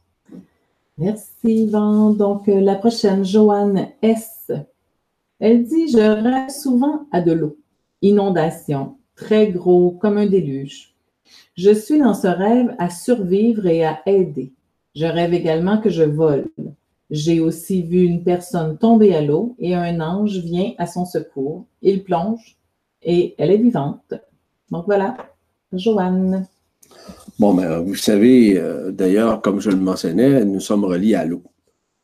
Merci, 0.98 1.30
Yvan. 1.44 2.12
Donc, 2.12 2.48
euh, 2.50 2.60
la 2.60 2.76
prochaine, 2.76 3.24
Joanne 3.24 3.90
S. 4.02 4.52
Elle 5.40 5.64
dit 5.64 5.90
Je 5.90 5.98
rêve 5.98 6.50
souvent 6.50 7.08
à 7.12 7.22
de 7.22 7.32
l'eau, 7.32 7.58
inondation, 8.02 8.98
très 9.16 9.52
gros, 9.52 9.92
comme 9.92 10.18
un 10.18 10.26
déluge. 10.26 10.96
Je 11.56 11.72
suis 11.72 12.00
dans 12.00 12.14
ce 12.14 12.28
rêve 12.28 12.76
à 12.78 12.90
survivre 12.90 13.66
et 13.66 13.86
à 13.86 14.02
aider. 14.06 14.54
Je 14.96 15.06
rêve 15.06 15.34
également 15.34 15.80
que 15.80 15.90
je 15.90 16.04
vole. 16.04 16.48
J'ai 17.10 17.40
aussi 17.40 17.84
vu 17.84 18.04
une 18.04 18.24
personne 18.24 18.78
tomber 18.78 19.16
à 19.16 19.22
l'eau 19.22 19.56
et 19.60 19.76
un 19.76 20.02
ange 20.02 20.38
vient 20.40 20.74
à 20.78 20.88
son 20.88 21.06
secours. 21.06 21.66
Il 21.82 22.04
plonge 22.04 22.58
et 23.02 23.36
elle 23.38 23.52
est 23.52 23.58
vivante. 23.58 24.14
Donc 24.70 24.86
voilà, 24.86 25.18
Joanne. 25.72 26.48
Bon, 27.40 27.54
ben, 27.54 27.80
vous 27.80 27.96
savez, 27.96 28.58
euh, 28.58 28.92
d'ailleurs, 28.92 29.42
comme 29.42 29.60
je 29.60 29.70
le 29.70 29.78
mentionnais, 29.78 30.44
nous 30.44 30.60
sommes 30.60 30.84
reliés 30.84 31.16
à 31.16 31.26
l'eau. 31.26 31.44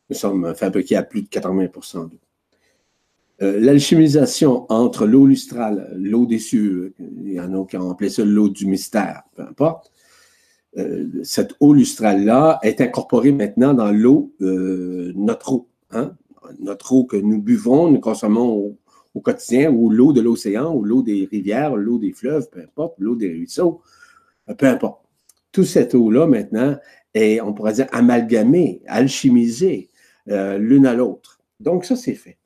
Nous 0.08 0.16
sommes 0.16 0.54
fabriqués 0.54 0.96
à 0.96 1.02
plus 1.02 1.22
de 1.22 1.28
80% 1.28 2.08
d'eau. 2.08 2.18
Euh, 3.44 3.60
l'alchimisation 3.60 4.64
entre 4.70 5.06
l'eau 5.06 5.26
lustrale, 5.26 5.92
l'eau 5.96 6.24
des 6.24 6.38
cieux, 6.38 6.94
il 6.98 7.34
y 7.34 7.40
en 7.40 7.52
a 7.52 7.66
qui 7.66 7.76
ont 7.76 7.90
appelé 7.90 8.08
ça 8.08 8.24
l'eau 8.24 8.48
du 8.48 8.66
mystère, 8.66 9.22
peu 9.36 9.42
importe, 9.42 9.92
euh, 10.78 11.06
cette 11.24 11.54
eau 11.60 11.74
lustrale-là 11.74 12.58
est 12.62 12.80
incorporée 12.80 13.32
maintenant 13.32 13.74
dans 13.74 13.90
l'eau, 13.90 14.32
euh, 14.40 15.12
notre 15.14 15.52
eau. 15.52 15.68
Hein? 15.90 16.16
Notre 16.58 16.94
eau 16.94 17.04
que 17.04 17.18
nous 17.18 17.42
buvons, 17.42 17.90
nous 17.90 18.00
consommons 18.00 18.76
au, 19.14 19.20
quotidien, 19.20 19.70
ou 19.70 19.90
l'eau 19.90 20.14
de 20.14 20.22
l'océan, 20.22 20.74
ou 20.74 20.82
l'eau 20.82 21.02
des 21.02 21.28
rivières, 21.30 21.76
l'eau 21.76 21.98
des 21.98 22.12
fleuves, 22.12 22.48
peu 22.50 22.60
importe, 22.60 22.94
l'eau 22.98 23.14
des 23.14 23.28
ruisseaux, 23.28 23.82
peu 24.58 24.66
importe. 24.66 25.02
Toute 25.52 25.66
cette 25.66 25.94
eau-là, 25.94 26.26
maintenant, 26.26 26.76
est, 27.14 27.40
on 27.40 27.52
pourrait 27.52 27.74
dire, 27.74 27.86
amalgamée, 27.92 28.82
alchimisée 28.86 29.90
l'une 30.26 30.86
à 30.86 30.94
l'autre. 30.94 31.38
Donc, 31.60 31.84
ça, 31.84 31.94
c'est 31.94 32.14
fait. 32.14 32.38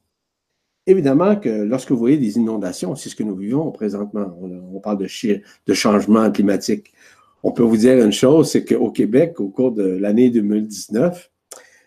Évidemment 0.88 1.36
que 1.36 1.50
lorsque 1.50 1.90
vous 1.90 1.98
voyez 1.98 2.16
des 2.16 2.38
inondations, 2.38 2.96
c'est 2.96 3.10
ce 3.10 3.14
que 3.14 3.22
nous 3.22 3.36
vivons 3.36 3.70
présentement. 3.70 4.34
On, 4.40 4.80
parle 4.80 4.96
de, 4.96 5.06
de 5.66 5.74
changement 5.74 6.30
climatique. 6.30 6.94
On 7.42 7.52
peut 7.52 7.62
vous 7.62 7.76
dire 7.76 8.02
une 8.02 8.10
chose, 8.10 8.50
c'est 8.50 8.64
qu'au 8.64 8.90
Québec, 8.90 9.38
au 9.38 9.50
cours 9.50 9.72
de 9.72 9.82
l'année 9.82 10.30
2019, 10.30 11.30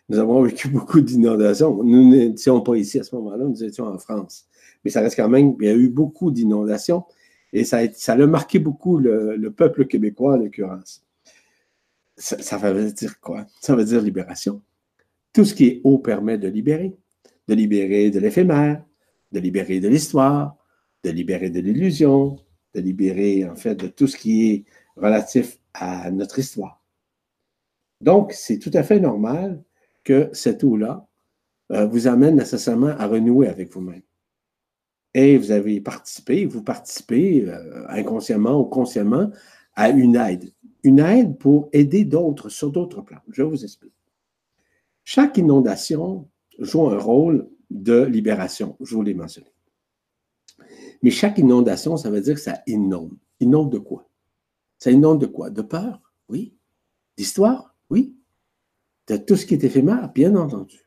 nous 0.10 0.20
avons 0.20 0.44
vécu 0.44 0.68
beaucoup 0.68 1.02
d'inondations. 1.02 1.84
Nous 1.84 2.10
n'étions 2.10 2.62
pas 2.62 2.76
ici 2.76 3.00
à 3.00 3.04
ce 3.04 3.16
moment-là, 3.16 3.44
nous 3.44 3.64
étions 3.64 3.86
en 3.86 3.98
France. 3.98 4.46
Mais 4.86 4.92
ça 4.92 5.02
reste 5.02 5.16
quand 5.16 5.30
même, 5.30 5.56
il 5.60 5.66
y 5.66 5.72
a 5.72 5.74
eu 5.74 5.90
beaucoup 5.90 6.30
d'inondations 6.30 7.04
et 7.54 7.64
ça 7.64 7.80
a, 7.80 8.16
marqué 8.28 8.60
beaucoup 8.60 9.00
le, 9.00 9.50
peuple 9.50 9.88
québécois 9.88 10.36
en 10.36 10.38
l'occurrence. 10.38 11.04
Ça, 12.18 12.40
ça 12.40 12.58
veut 12.60 12.92
dire 12.92 13.20
quoi? 13.20 13.48
Ça 13.62 13.76
veut 13.76 13.84
dire 13.84 14.00
libération. 14.00 14.62
Tout 15.34 15.44
ce 15.44 15.56
qui 15.56 15.66
est 15.66 15.82
eau 15.84 15.98
permet 15.98 16.38
de 16.38 16.48
libérer, 16.48 16.94
de 17.48 17.56
libérer 17.56 18.12
de 18.12 18.20
l'éphémère, 18.20 18.84
de 19.32 19.40
libérer 19.40 19.80
de 19.80 19.88
l'histoire, 19.88 20.58
de 21.04 21.10
libérer 21.10 21.50
de 21.50 21.60
l'illusion, 21.60 22.38
de 22.74 22.82
libérer 22.82 23.48
en 23.48 23.56
fait 23.56 23.76
de 23.76 23.88
tout 23.88 24.08
ce 24.08 24.18
qui 24.18 24.52
est 24.52 24.66
relatif 24.96 25.60
à 25.74 26.12
notre 26.12 26.40
histoire. 26.40 26.84
Donc, 28.02 28.34
c'est 28.34 28.60
tout 28.60 28.72
à 28.74 28.84
fait 28.84 29.00
normal 29.00 29.64
que 30.04 30.30
cette 30.34 30.64
eau-là 30.64 31.08
euh, 31.72 31.86
vous 31.86 32.08
amène 32.08 32.36
nécessairement 32.36 32.88
à 32.98 33.08
renouer 33.08 33.48
avec 33.48 33.72
vous-même. 33.72 34.02
Et 35.14 35.38
vous 35.38 35.52
avez 35.52 35.80
participé, 35.82 36.46
vous 36.46 36.64
participez 36.64 37.46
euh, 37.48 37.86
inconsciemment 37.90 38.60
ou 38.60 38.66
consciemment 38.66 39.30
à 39.76 39.90
une 39.90 40.16
aide. 40.16 40.52
Une 40.84 41.00
aide 41.00 41.38
pour 41.38 41.70
aider 41.74 42.06
d'autres 42.06 42.50
sur 42.50 42.72
d'autres 42.72 43.02
plans. 43.02 43.22
Je 43.30 43.44
vous 43.44 43.64
explique. 43.64 43.94
Chaque 45.04 45.38
inondation 45.38 46.28
joue 46.60 46.88
un 46.90 46.98
rôle 46.98 47.50
de 47.72 48.04
libération, 48.04 48.76
je 48.82 48.94
vous 48.94 49.02
l'ai 49.02 49.14
mentionné. 49.14 49.52
Mais 51.02 51.10
chaque 51.10 51.38
inondation, 51.38 51.98
ça 51.98 52.12
veut 52.12 52.22
dire 52.22 52.36
que 52.36 52.42
ça 52.42 52.62
inonde. 52.68 53.18
Inonde 53.40 53.72
de 53.72 53.80
quoi? 53.80 54.08
Ça 54.78 54.92
inonde 54.92 55.22
de 55.22 55.26
quoi? 55.26 55.50
De 55.50 55.62
peur? 55.62 56.02
Oui. 56.30 56.54
D'histoire? 57.18 57.76
Oui. 57.90 58.16
De 59.08 59.18
tout 59.18 59.36
ce 59.36 59.46
qui 59.46 59.56
est 59.56 59.64
éphémère? 59.64 60.12
Bien 60.14 60.36
entendu. 60.36 60.86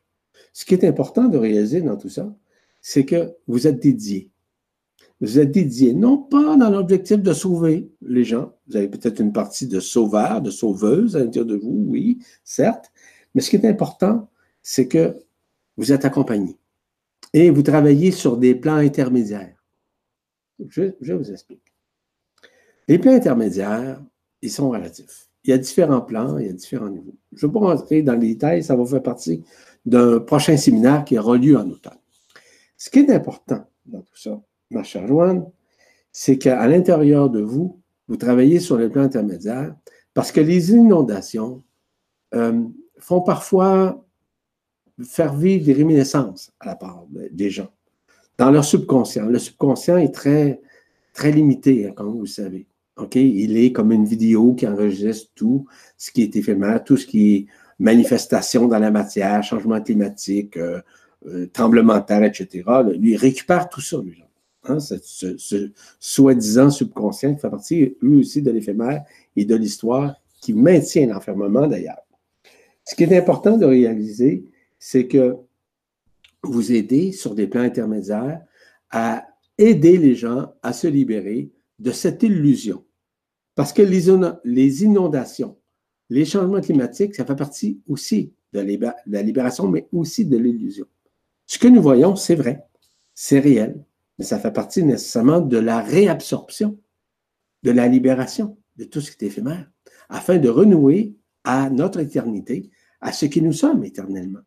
Ce 0.53 0.63
qui 0.63 0.73
est 0.73 0.85
important 0.85 1.27
de 1.27 1.37
réaliser 1.37 1.81
dans 1.81 1.97
tout 1.97 2.09
ça, 2.09 2.33
c'est 2.81 3.03
que 3.03 3.35
vous 3.47 3.67
êtes 3.67 3.81
dédié. 3.81 4.31
Vous 5.21 5.39
êtes 5.39 5.51
dédié, 5.51 5.93
non 5.93 6.17
pas 6.17 6.55
dans 6.55 6.69
l'objectif 6.69 7.17
de 7.17 7.33
sauver 7.33 7.89
les 8.01 8.23
gens. 8.23 8.53
Vous 8.67 8.77
avez 8.77 8.89
peut-être 8.89 9.19
une 9.19 9.33
partie 9.33 9.67
de 9.67 9.79
sauveur, 9.79 10.41
de 10.41 10.51
sauveuse 10.51 11.15
à 11.15 11.19
l'intérieur 11.19 11.47
de 11.47 11.55
vous, 11.55 11.85
oui, 11.87 12.19
certes. 12.43 12.91
Mais 13.33 13.41
ce 13.41 13.49
qui 13.49 13.55
est 13.55 13.65
important, 13.65 14.29
c'est 14.61 14.87
que 14.87 15.15
vous 15.77 15.91
êtes 15.91 16.05
accompagné. 16.05 16.57
Et 17.35 17.49
vous 17.49 17.63
travaillez 17.63 18.11
sur 18.11 18.37
des 18.37 18.55
plans 18.55 18.77
intermédiaires. 18.77 19.61
Je, 20.69 20.91
vous 21.01 21.31
explique. 21.33 21.73
Les 22.87 22.97
plans 22.97 23.11
intermédiaires, 23.11 24.01
ils 24.41 24.49
sont 24.49 24.69
relatifs. 24.69 25.27
Il 25.43 25.49
y 25.49 25.53
a 25.53 25.57
différents 25.57 25.99
plans, 25.99 26.37
il 26.37 26.45
y 26.45 26.49
a 26.49 26.53
différents 26.53 26.87
niveaux. 26.87 27.17
Je 27.33 27.45
ne 27.45 27.51
vais 27.51 27.59
pas 27.59 27.65
rentrer 27.65 28.01
dans 28.03 28.13
les 28.13 28.29
détails, 28.29 28.63
ça 28.63 28.77
va 28.77 28.85
faire 28.85 29.03
partie 29.03 29.43
d'un 29.85 30.21
prochain 30.21 30.55
séminaire 30.55 31.03
qui 31.03 31.19
aura 31.19 31.35
lieu 31.35 31.57
en 31.57 31.69
automne. 31.69 31.97
Ce 32.77 32.89
qui 32.89 32.99
est 32.99 33.11
important 33.11 33.67
dans 33.85 33.99
tout 33.99 34.15
ça, 34.15 34.41
ma 34.71 34.83
chère 34.83 35.05
Joanne, 35.05 35.45
c'est 36.13 36.37
qu'à 36.37 36.65
l'intérieur 36.69 37.29
de 37.29 37.41
vous, 37.41 37.81
vous 38.07 38.15
travaillez 38.15 38.61
sur 38.61 38.77
les 38.77 38.87
plans 38.87 39.03
intermédiaires 39.03 39.75
parce 40.13 40.31
que 40.31 40.39
les 40.39 40.71
inondations 40.71 41.63
euh, 42.33 42.63
font 42.97 43.19
parfois 43.19 44.04
faire 45.03 45.35
vivre 45.35 45.65
des 45.65 45.73
réminiscences 45.73 46.51
à 46.59 46.67
la 46.67 46.75
part 46.75 47.05
des 47.31 47.49
gens 47.49 47.69
dans 48.37 48.51
leur 48.51 48.65
subconscient. 48.65 49.25
Le 49.25 49.39
subconscient 49.39 49.97
est 49.97 50.13
très, 50.13 50.61
très 51.13 51.31
limité, 51.31 51.87
hein, 51.87 51.93
comme 51.95 52.11
vous 52.11 52.21
le 52.21 52.27
savez. 52.27 52.67
Il 53.13 53.57
est 53.57 53.73
comme 53.73 53.91
une 53.91 54.05
vidéo 54.05 54.53
qui 54.53 54.67
enregistre 54.67 55.31
tout 55.35 55.65
ce 55.97 56.11
qui 56.11 56.21
est 56.21 56.35
éphémère, 56.35 56.83
tout 56.83 56.95
ce 56.95 57.05
qui 57.05 57.35
est 57.35 57.45
manifestation 57.77 58.67
dans 58.67 58.79
la 58.79 58.89
matière, 58.89 59.43
changement 59.43 59.81
climatique, 59.81 60.55
euh, 60.55 60.81
euh, 61.27 61.47
tremblement 61.51 61.97
de 61.97 62.05
terre, 62.05 62.23
etc. 62.23 62.63
Lui, 62.97 63.11
il 63.11 63.17
récupère 63.17 63.67
tout 63.67 63.81
ça, 63.81 63.97
lui. 64.01 64.23
Hein, 64.67 64.79
ce, 64.79 65.71
soi-disant 65.99 66.69
subconscient 66.69 67.35
qui 67.35 67.41
fait 67.41 67.49
partie, 67.49 67.97
lui 68.01 68.21
aussi, 68.21 68.41
de 68.41 68.49
l'éphémère 68.49 69.03
et 69.35 69.45
de 69.45 69.55
l'histoire 69.55 70.15
qui 70.41 70.53
maintient 70.53 71.07
l'enfermement 71.07 71.67
d'ailleurs. 71.67 72.01
Ce 72.85 72.95
qui 72.95 73.03
est 73.03 73.17
important 73.17 73.57
de 73.57 73.65
réaliser, 73.65 74.45
c'est 74.87 75.07
que 75.07 75.35
vous 76.43 76.71
aidez 76.71 77.11
sur 77.11 77.33
des 77.33 77.47
plans 77.47 77.63
intermédiaires 77.63 78.39
à 78.91 79.27
aider 79.57 79.97
les 79.97 80.13
gens 80.13 80.53
à 80.61 80.73
se 80.73 80.85
libérer 80.85 81.49
de 81.79 81.89
cette 81.89 82.21
illusion. 82.21 82.85
Parce 83.55 83.73
que 83.73 83.81
les 83.81 84.83
inondations, 84.83 85.57
les 86.11 86.23
changements 86.23 86.61
climatiques, 86.61 87.15
ça 87.15 87.25
fait 87.25 87.35
partie 87.35 87.81
aussi 87.87 88.31
de 88.53 88.59
la 89.07 89.23
libération, 89.23 89.67
mais 89.67 89.87
aussi 89.91 90.23
de 90.23 90.37
l'illusion. 90.37 90.85
Ce 91.47 91.57
que 91.57 91.67
nous 91.67 91.81
voyons, 91.81 92.15
c'est 92.15 92.35
vrai, 92.35 92.63
c'est 93.15 93.39
réel, 93.39 93.83
mais 94.19 94.25
ça 94.25 94.37
fait 94.37 94.53
partie 94.53 94.83
nécessairement 94.83 95.41
de 95.41 95.57
la 95.57 95.81
réabsorption, 95.81 96.77
de 97.63 97.71
la 97.71 97.87
libération 97.87 98.55
de 98.75 98.83
tout 98.83 99.01
ce 99.01 99.09
qui 99.09 99.25
est 99.25 99.29
éphémère, 99.29 99.67
afin 100.09 100.37
de 100.37 100.47
renouer 100.47 101.15
à 101.43 101.71
notre 101.71 102.01
éternité, 102.01 102.69
à 103.01 103.11
ce 103.11 103.25
qui 103.25 103.41
nous 103.41 103.53
sommes 103.53 103.83
éternellement. 103.83 104.41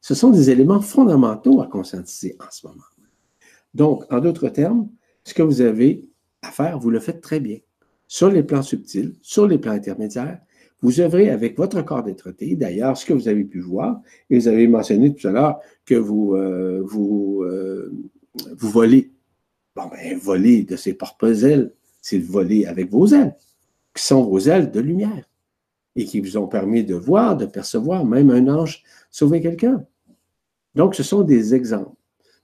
Ce 0.00 0.14
sont 0.14 0.30
des 0.30 0.50
éléments 0.50 0.80
fondamentaux 0.80 1.60
à 1.60 1.66
conscientiser 1.66 2.36
en 2.40 2.50
ce 2.50 2.66
moment. 2.66 2.82
Donc, 3.74 4.04
en 4.10 4.20
d'autres 4.20 4.48
termes, 4.48 4.88
ce 5.24 5.34
que 5.34 5.42
vous 5.42 5.60
avez 5.60 6.08
à 6.42 6.50
faire, 6.50 6.78
vous 6.78 6.90
le 6.90 7.00
faites 7.00 7.20
très 7.20 7.40
bien. 7.40 7.58
Sur 8.06 8.30
les 8.30 8.42
plans 8.42 8.62
subtils, 8.62 9.14
sur 9.20 9.46
les 9.46 9.58
plans 9.58 9.72
intermédiaires, 9.72 10.40
vous 10.80 11.00
œuvrez 11.00 11.30
avec 11.30 11.56
votre 11.56 11.82
corps 11.82 12.02
d'être 12.02 12.32
D'ailleurs, 12.54 12.96
ce 12.96 13.04
que 13.04 13.12
vous 13.12 13.28
avez 13.28 13.44
pu 13.44 13.60
voir, 13.60 14.00
et 14.30 14.38
vous 14.38 14.48
avez 14.48 14.68
mentionné 14.68 15.14
tout 15.14 15.26
à 15.26 15.32
l'heure 15.32 15.58
que 15.84 15.96
vous, 15.96 16.34
euh, 16.34 16.86
euh, 16.94 17.92
vous 18.56 18.70
volez. 18.70 19.10
Bon, 19.74 19.84
ben, 19.90 20.16
voler 20.18 20.62
de 20.62 20.76
ses 20.76 20.94
propres 20.94 21.44
ailes, 21.44 21.72
c'est 22.00 22.18
voler 22.18 22.66
avec 22.66 22.90
vos 22.90 23.06
ailes, 23.08 23.36
qui 23.94 24.02
sont 24.02 24.22
vos 24.24 24.38
ailes 24.38 24.70
de 24.70 24.80
lumière, 24.80 25.27
et 25.98 26.04
qui 26.04 26.20
vous 26.20 26.36
ont 26.36 26.46
permis 26.46 26.84
de 26.84 26.94
voir, 26.94 27.36
de 27.36 27.44
percevoir, 27.44 28.04
même 28.04 28.30
un 28.30 28.46
ange 28.46 28.84
sauver 29.10 29.40
quelqu'un. 29.40 29.84
Donc, 30.76 30.94
ce 30.94 31.02
sont 31.02 31.22
des 31.22 31.56
exemples. 31.56 31.96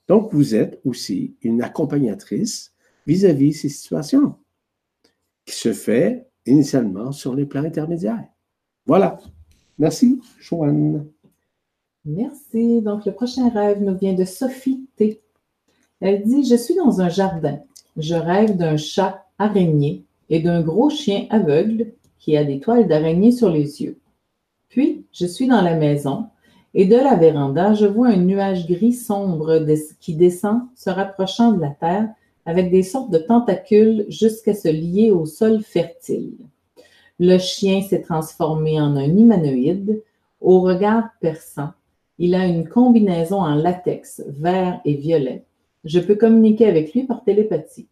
Donc, 0.09 0.35
vous 0.35 0.57
êtes 0.57 0.81
aussi 0.85 1.37
une 1.41 1.63
accompagnatrice 1.63 2.73
vis-à-vis 3.07 3.51
de 3.51 3.55
ces 3.55 3.69
situations, 3.69 4.35
qui 5.47 5.55
se 5.55 5.73
fait 5.73 6.27
initialement 6.47 7.13
sur 7.13 7.37
les 7.37 7.47
plans 7.47 7.63
intermédiaires. 7.63 8.25
Voilà. 8.87 9.19
Merci, 9.79 10.21
Joanne. 10.41 11.07
Merci. 12.05 12.83
Donc, 12.83 13.07
le 13.07 13.13
prochain 13.13 13.51
rêve 13.51 13.81
nous 13.81 13.97
vient 13.97 14.15
de 14.15 14.25
Sophie 14.25 14.85
T. 14.97 15.23
Elle 16.01 16.25
dit 16.25 16.45
Je 16.45 16.57
suis 16.57 16.75
dans 16.75 17.01
un 17.01 17.09
jardin. 17.09 17.61
Je 17.97 18.17
rêve 18.17 18.57
d'un 18.57 18.77
chat 18.77 19.25
araignée 19.39 20.05
et 20.29 20.41
d'un 20.41 20.61
gros 20.61 20.91
chien 20.91 21.29
aveugle 21.31 21.93
qui 22.25 22.39
a 22.39 22.45
des 22.45 22.59
toiles 22.59 22.89
d'araignée 22.89 23.33
sur 23.33 23.51
les 23.51 23.83
yeux. 23.83 23.99
Puis, 24.71 25.05
je 25.13 25.27
suis 25.27 25.47
dans 25.47 25.61
la 25.61 25.77
maison 25.77 26.25
et 26.73 26.87
de 26.87 26.97
la 26.97 27.17
véranda, 27.17 27.75
je 27.75 27.85
vois 27.85 28.09
un 28.09 28.17
nuage 28.17 28.67
gris 28.67 28.95
sombre 28.95 29.63
qui 30.01 30.15
descend, 30.15 30.63
se 30.75 30.89
rapprochant 30.89 31.53
de 31.53 31.61
la 31.61 31.69
terre 31.69 32.09
avec 32.47 32.71
des 32.71 32.83
sortes 32.83 33.11
de 33.11 33.19
tentacules 33.19 34.07
jusqu'à 34.09 34.55
se 34.55 34.69
lier 34.69 35.11
au 35.11 35.27
sol 35.27 35.61
fertile. 35.63 36.33
Le 37.21 37.37
chien 37.37 37.83
s'est 37.83 38.01
transformé 38.01 38.81
en 38.81 38.97
un 38.97 39.17
humanoïde 39.17 40.03
Au 40.41 40.61
regard 40.63 41.11
perçant, 41.21 41.73
il 42.19 42.35
a 42.35 42.47
une 42.47 42.67
combinaison 42.67 43.41
en 43.41 43.55
latex 43.55 44.23
vert 44.27 44.81
et 44.87 44.95
violet. 44.95 45.45
Je 45.85 46.01
peux 46.01 46.15
communiquer 46.15 46.67
avec 46.67 46.95
lui 46.95 47.05
par 47.05 47.23
télépathie. 47.23 47.87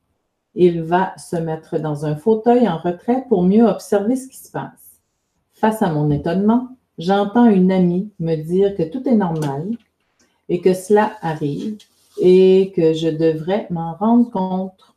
Il 0.55 0.83
va 0.83 1.17
se 1.17 1.37
mettre 1.37 1.79
dans 1.79 2.05
un 2.05 2.17
fauteuil 2.17 2.69
en 2.69 2.79
retrait 2.79 3.25
pour 3.29 3.43
mieux 3.43 3.65
observer 3.65 4.17
ce 4.17 4.29
qui 4.29 4.37
se 4.37 4.51
passe. 4.51 5.01
Face 5.53 5.83
à 5.83 5.91
mon 5.91 6.11
étonnement, 6.11 6.77
j'entends 6.99 7.47
une 7.47 7.73
amie 7.73 8.11
me 8.19 8.37
dire 8.37 8.77
que 8.77 8.83
tout 8.83 9.09
est 9.09 9.15
normal 9.15 9.71
et 10.49 10.61
que 10.61 10.75
cela 10.75 11.17
arrive 11.23 11.79
et 12.21 12.73
que 12.77 12.93
je 12.93 13.09
devrais 13.09 13.67
m'en 13.71 13.95
rendre 13.95 14.31
compte. 14.31 14.95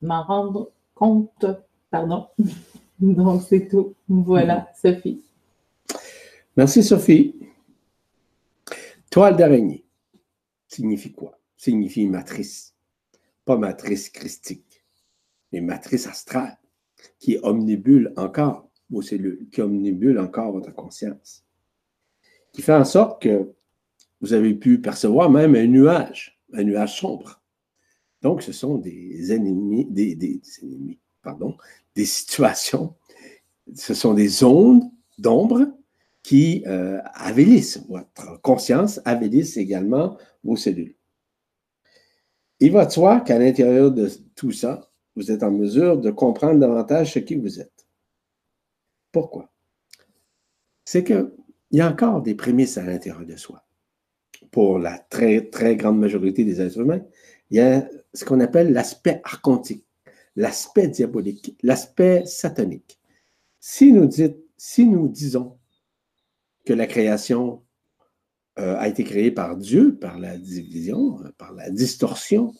M'en 0.00 0.22
rendre 0.22 0.70
compte, 0.94 1.46
pardon. 1.90 2.26
Donc, 3.00 3.42
c'est 3.42 3.68
tout. 3.68 3.94
Voilà, 4.08 4.68
Sophie. 4.80 5.22
Merci, 6.56 6.82
Sophie. 6.82 7.34
Toile 9.10 9.36
d'araignée 9.36 9.84
signifie 10.74 11.12
quoi? 11.12 11.38
Signifie 11.56 12.06
matrice. 12.06 12.73
Pas 13.44 13.56
matrice 13.56 14.08
christique, 14.08 14.84
mais 15.52 15.60
matrice 15.60 16.06
astrale 16.06 16.58
qui 17.18 17.38
omnibule 17.42 18.12
encore 18.16 18.70
vos 18.90 19.02
cellules, 19.02 19.48
qui 19.52 19.60
omnibule 19.60 20.18
encore 20.18 20.52
votre 20.52 20.74
conscience, 20.74 21.44
qui 22.52 22.62
fait 22.62 22.74
en 22.74 22.84
sorte 22.84 23.22
que 23.22 23.52
vous 24.20 24.32
avez 24.32 24.54
pu 24.54 24.80
percevoir 24.80 25.30
même 25.30 25.54
un 25.54 25.66
nuage, 25.66 26.38
un 26.52 26.64
nuage 26.64 26.98
sombre. 26.98 27.42
Donc, 28.22 28.42
ce 28.42 28.52
sont 28.52 28.78
des 28.78 29.32
ennemis, 29.32 29.86
des, 29.90 30.40
ennemis, 30.62 30.98
pardon, 31.22 31.56
des 31.94 32.04
situations, 32.06 32.94
ce 33.74 33.94
sont 33.94 34.14
des 34.14 34.44
ondes 34.44 34.84
d'ombre 35.18 35.66
qui 36.22 36.64
euh, 36.66 37.00
votre 37.88 38.40
conscience, 38.40 39.00
avélissent 39.04 39.58
également 39.58 40.16
vos 40.42 40.56
cellules. 40.56 40.96
Il 42.64 42.72
va 42.72 42.86
de 42.86 42.90
soi 42.90 43.20
qu'à 43.20 43.38
l'intérieur 43.38 43.90
de 43.90 44.10
tout 44.34 44.50
ça, 44.50 44.90
vous 45.16 45.30
êtes 45.30 45.42
en 45.42 45.50
mesure 45.50 45.98
de 45.98 46.10
comprendre 46.10 46.58
davantage 46.58 47.12
ce 47.12 47.18
qui 47.18 47.34
vous 47.34 47.60
êtes. 47.60 47.86
Pourquoi? 49.12 49.52
C'est 50.86 51.04
qu'il 51.04 51.30
y 51.72 51.82
a 51.82 51.90
encore 51.90 52.22
des 52.22 52.34
prémices 52.34 52.78
à 52.78 52.84
l'intérieur 52.84 53.26
de 53.26 53.36
soi 53.36 53.66
pour 54.50 54.78
la 54.78 54.98
très, 54.98 55.50
très 55.50 55.76
grande 55.76 55.98
majorité 55.98 56.42
des 56.42 56.62
êtres 56.62 56.78
humains, 56.78 57.02
il 57.50 57.58
y 57.58 57.60
a 57.60 57.86
ce 58.14 58.24
qu'on 58.24 58.40
appelle 58.40 58.72
l'aspect 58.72 59.20
archontique, 59.24 59.84
l'aspect 60.34 60.88
diabolique, 60.88 61.58
l'aspect 61.62 62.24
satanique. 62.24 62.98
Si 63.60 63.92
nous, 63.92 64.08
si 64.56 64.86
nous 64.86 65.08
disons 65.08 65.58
que 66.64 66.72
la 66.72 66.86
création 66.86 67.63
euh, 68.58 68.76
a 68.78 68.88
été 68.88 69.04
créée 69.04 69.30
par 69.30 69.56
Dieu, 69.56 69.96
par 69.96 70.18
la 70.18 70.36
division, 70.36 71.18
par 71.38 71.52
la 71.52 71.70
distorsion, 71.70 72.54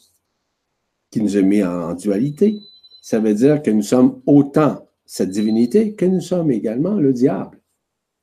qui 1.11 1.21
nous 1.21 1.37
a 1.37 1.43
mis 1.43 1.63
en 1.63 1.95
dualité, 1.95 2.59
ça 3.01 3.21
veut 3.21 3.35
dire 3.35 3.63
que 3.63 3.71
nous 3.71 3.83
sommes 3.83 4.21
autant 4.27 4.89
cette 5.07 5.31
divinité 5.31 5.95
que 5.95 6.07
nous 6.07 6.21
sommes 6.21 6.51
également 6.51 6.95
le 6.95 7.13
diable 7.13 7.61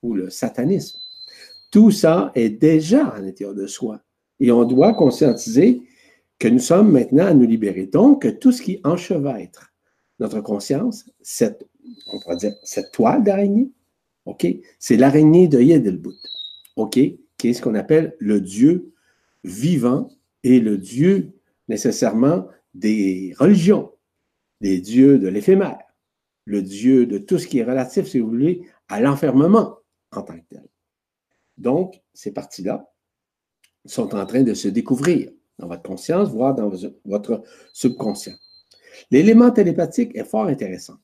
ou 0.01 0.13
le 0.13 0.29
satanisme. 0.29 0.97
Tout 1.71 1.91
ça 1.91 2.31
est 2.35 2.49
déjà 2.49 3.07
à 3.07 3.21
l'intérieur 3.21 3.55
de 3.55 3.67
soi. 3.67 4.01
Et 4.39 4.51
on 4.51 4.65
doit 4.65 4.93
conscientiser 4.93 5.83
que 6.39 6.47
nous 6.47 6.59
sommes 6.59 6.91
maintenant 6.91 7.27
à 7.27 7.33
nous 7.33 7.45
libérer. 7.45 7.85
Donc, 7.85 8.39
tout 8.39 8.51
ce 8.51 8.61
qui 8.61 8.81
enchevêtre 8.83 9.71
notre 10.19 10.41
conscience, 10.41 11.05
cette, 11.21 11.65
on 12.11 12.19
pourrait 12.19 12.37
dire, 12.37 12.53
cette 12.63 12.91
toile 12.91 13.23
d'araignée, 13.23 13.71
c'est 14.79 14.97
l'araignée 14.97 15.47
de 15.47 15.61
Yedelbout, 15.61 16.15
OK, 16.75 16.99
qui 17.41 17.49
est 17.49 17.53
ce 17.53 17.63
qu'on 17.63 17.73
appelle 17.73 18.15
le 18.19 18.39
Dieu 18.39 18.93
vivant 19.43 20.11
et 20.43 20.59
le 20.59 20.77
Dieu 20.77 21.31
nécessairement 21.69 22.47
des 22.75 23.33
religions, 23.35 23.91
des 24.61 24.79
dieux 24.79 25.17
de 25.17 25.27
l'éphémère, 25.27 25.79
le 26.45 26.61
Dieu 26.61 27.07
de 27.07 27.17
tout 27.17 27.39
ce 27.39 27.47
qui 27.47 27.57
est 27.57 27.63
relatif, 27.63 28.05
si 28.05 28.19
vous 28.19 28.29
voulez, 28.29 28.61
à 28.89 29.01
l'enfermement 29.01 29.79
en 30.11 30.21
tant 30.21 30.37
que 30.37 30.45
tel. 30.51 30.67
Donc, 31.57 31.99
ces 32.13 32.31
parties-là 32.31 32.93
sont 33.85 34.13
en 34.13 34.27
train 34.27 34.43
de 34.43 34.53
se 34.53 34.67
découvrir 34.67 35.31
dans 35.57 35.67
votre 35.67 35.81
conscience, 35.81 36.29
voire 36.29 36.53
dans 36.53 36.71
votre 37.05 37.41
subconscient. 37.73 38.35
L'élément 39.09 39.49
télépathique 39.49 40.15
est 40.15 40.25
fort 40.25 40.45
intéressant. 40.45 40.97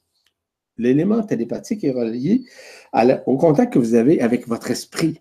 L'élément 0.77 1.23
télépathique 1.23 1.83
est 1.83 1.93
relié 1.93 2.45
au 3.25 3.37
contact 3.37 3.73
que 3.73 3.79
vous 3.79 3.95
avez 3.95 4.21
avec 4.21 4.47
votre 4.47 4.69
esprit 4.69 5.19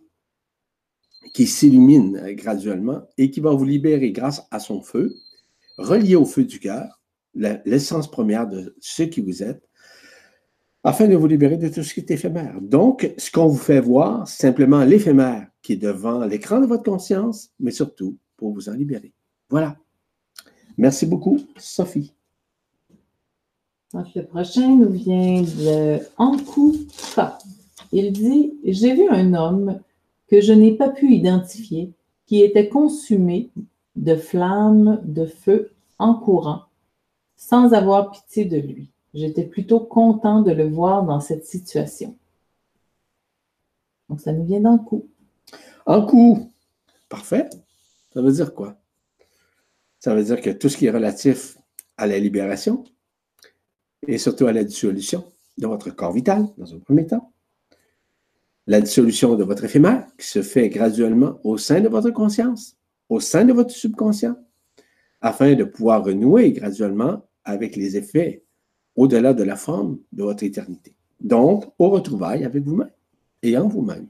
qui 1.32 1.46
s'illumine 1.46 2.32
graduellement 2.32 3.02
et 3.18 3.30
qui 3.30 3.40
va 3.40 3.50
vous 3.50 3.64
libérer 3.64 4.12
grâce 4.12 4.46
à 4.50 4.58
son 4.58 4.82
feu, 4.82 5.14
relié 5.78 6.16
au 6.16 6.24
feu 6.24 6.44
du 6.44 6.58
cœur, 6.58 7.00
l'essence 7.34 8.10
première 8.10 8.48
de 8.48 8.74
ce 8.80 9.02
qui 9.02 9.20
vous 9.20 9.42
êtes, 9.42 9.68
afin 10.86 11.08
de 11.08 11.16
vous 11.16 11.26
libérer 11.26 11.56
de 11.56 11.68
tout 11.68 11.82
ce 11.82 11.92
qui 11.92 12.00
est 12.00 12.10
éphémère. 12.12 12.60
Donc, 12.60 13.12
ce 13.18 13.30
qu'on 13.30 13.48
vous 13.48 13.58
fait 13.58 13.80
voir, 13.80 14.26
c'est 14.28 14.46
simplement 14.46 14.84
l'éphémère 14.84 15.48
qui 15.60 15.72
est 15.72 15.76
devant 15.76 16.24
l'écran 16.24 16.60
de 16.60 16.66
votre 16.66 16.84
conscience, 16.84 17.50
mais 17.58 17.72
surtout 17.72 18.16
pour 18.36 18.52
vous 18.52 18.68
en 18.68 18.72
libérer. 18.72 19.12
Voilà. 19.50 19.76
Merci 20.78 21.06
beaucoup, 21.06 21.38
Sophie. 21.56 22.14
le 23.92 24.22
prochain 24.22 24.76
nous 24.76 24.90
vient 24.90 25.42
de 25.42 25.98
Ankou 26.18 26.76
Il 27.90 28.12
dit 28.12 28.52
J'ai 28.64 28.94
vu 28.94 29.08
un 29.08 29.34
homme 29.34 29.80
que 30.28 30.40
je 30.40 30.52
n'ai 30.52 30.76
pas 30.76 30.88
pu 30.88 31.12
identifier 31.12 31.92
qui 32.26 32.42
était 32.42 32.68
consumé 32.68 33.50
de 33.94 34.16
flammes 34.16 35.00
de 35.04 35.26
feu 35.26 35.72
en 35.98 36.14
courant, 36.14 36.64
sans 37.36 37.72
avoir 37.72 38.10
pitié 38.10 38.44
de 38.44 38.58
lui. 38.58 38.90
J'étais 39.14 39.44
plutôt 39.44 39.80
content 39.80 40.42
de 40.42 40.52
le 40.52 40.68
voir 40.68 41.04
dans 41.04 41.20
cette 41.20 41.46
situation. 41.46 42.16
Donc, 44.08 44.20
ça 44.20 44.32
nous 44.32 44.44
vient 44.44 44.60
d'un 44.60 44.78
coup. 44.78 45.08
Un 45.86 46.02
coup. 46.02 46.52
Parfait. 47.08 47.48
Ça 48.12 48.20
veut 48.20 48.32
dire 48.32 48.54
quoi? 48.54 48.76
Ça 50.00 50.14
veut 50.14 50.24
dire 50.24 50.40
que 50.40 50.50
tout 50.50 50.68
ce 50.68 50.76
qui 50.76 50.86
est 50.86 50.90
relatif 50.90 51.56
à 51.96 52.06
la 52.06 52.18
libération 52.18 52.84
et 54.06 54.18
surtout 54.18 54.46
à 54.46 54.52
la 54.52 54.64
dissolution 54.64 55.24
de 55.58 55.66
votre 55.66 55.90
corps 55.90 56.12
vital, 56.12 56.46
dans 56.58 56.74
un 56.74 56.78
premier 56.78 57.06
temps, 57.06 57.32
la 58.66 58.80
dissolution 58.80 59.36
de 59.36 59.44
votre 59.44 59.64
éphémère 59.64 60.06
qui 60.18 60.26
se 60.26 60.42
fait 60.42 60.68
graduellement 60.68 61.38
au 61.44 61.56
sein 61.56 61.80
de 61.80 61.88
votre 61.88 62.10
conscience, 62.10 62.76
au 63.08 63.20
sein 63.20 63.44
de 63.44 63.52
votre 63.52 63.70
subconscient, 63.70 64.36
afin 65.20 65.54
de 65.54 65.64
pouvoir 65.64 66.04
renouer 66.04 66.52
graduellement 66.52 67.26
avec 67.44 67.76
les 67.76 67.96
effets 67.96 68.44
au-delà 68.96 69.34
de 69.34 69.44
la 69.44 69.56
forme 69.56 69.98
de 70.12 70.24
votre 70.24 70.42
éternité. 70.42 70.94
Donc, 71.20 71.64
au 71.78 71.90
retrouvailles 71.90 72.44
avec 72.44 72.64
vous-même 72.64 72.90
et 73.42 73.56
en 73.56 73.68
vous-même. 73.68 74.08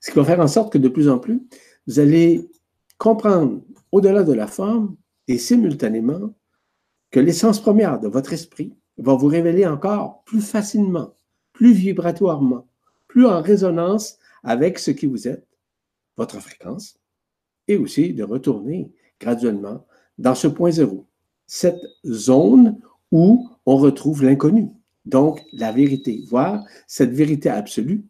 Ce 0.00 0.10
qui 0.10 0.18
va 0.18 0.24
faire 0.24 0.40
en 0.40 0.46
sorte 0.46 0.72
que 0.72 0.78
de 0.78 0.88
plus 0.88 1.08
en 1.08 1.18
plus, 1.18 1.42
vous 1.86 1.98
allez 1.98 2.48
comprendre 2.98 3.60
au-delà 3.92 4.22
de 4.22 4.32
la 4.32 4.46
forme 4.46 4.96
et 5.26 5.38
simultanément 5.38 6.34
que 7.10 7.20
l'essence 7.20 7.60
première 7.60 7.98
de 7.98 8.08
votre 8.08 8.32
esprit 8.32 8.74
va 8.98 9.14
vous 9.14 9.26
révéler 9.26 9.66
encore 9.66 10.22
plus 10.24 10.40
facilement, 10.40 11.14
plus 11.52 11.72
vibratoirement, 11.72 12.68
plus 13.08 13.26
en 13.26 13.42
résonance 13.42 14.18
avec 14.42 14.78
ce 14.78 14.90
qui 14.90 15.06
vous 15.06 15.28
êtes, 15.28 15.46
votre 16.16 16.40
fréquence, 16.40 16.98
et 17.68 17.76
aussi 17.76 18.14
de 18.14 18.22
retourner 18.22 18.92
graduellement 19.20 19.86
dans 20.18 20.34
ce 20.34 20.46
point 20.46 20.70
zéro, 20.70 21.06
cette 21.46 21.80
zone 22.06 22.80
où 23.12 23.48
on 23.66 23.76
retrouve 23.76 24.24
l'inconnu. 24.24 24.68
Donc, 25.04 25.42
la 25.52 25.72
vérité, 25.72 26.22
voire 26.28 26.64
cette 26.86 27.12
vérité 27.12 27.48
absolue 27.48 28.04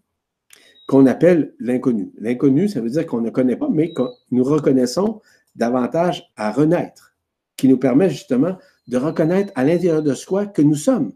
qu'on 0.88 1.06
appelle 1.06 1.54
l'inconnu. 1.58 2.12
L'inconnu, 2.18 2.68
ça 2.68 2.80
veut 2.80 2.90
dire 2.90 3.06
qu'on 3.06 3.20
ne 3.20 3.30
connaît 3.30 3.56
pas, 3.56 3.68
mais 3.68 3.92
que 3.92 4.02
nous 4.30 4.44
reconnaissons 4.44 5.20
davantage 5.56 6.30
à 6.36 6.52
renaître, 6.52 7.16
qui 7.56 7.68
nous 7.68 7.78
permet 7.78 8.08
justement 8.08 8.56
de 8.86 8.96
reconnaître 8.96 9.52
à 9.56 9.64
l'intérieur 9.64 10.02
de 10.02 10.14
soi 10.14 10.46
que 10.46 10.62
nous 10.62 10.74
sommes. 10.74 11.12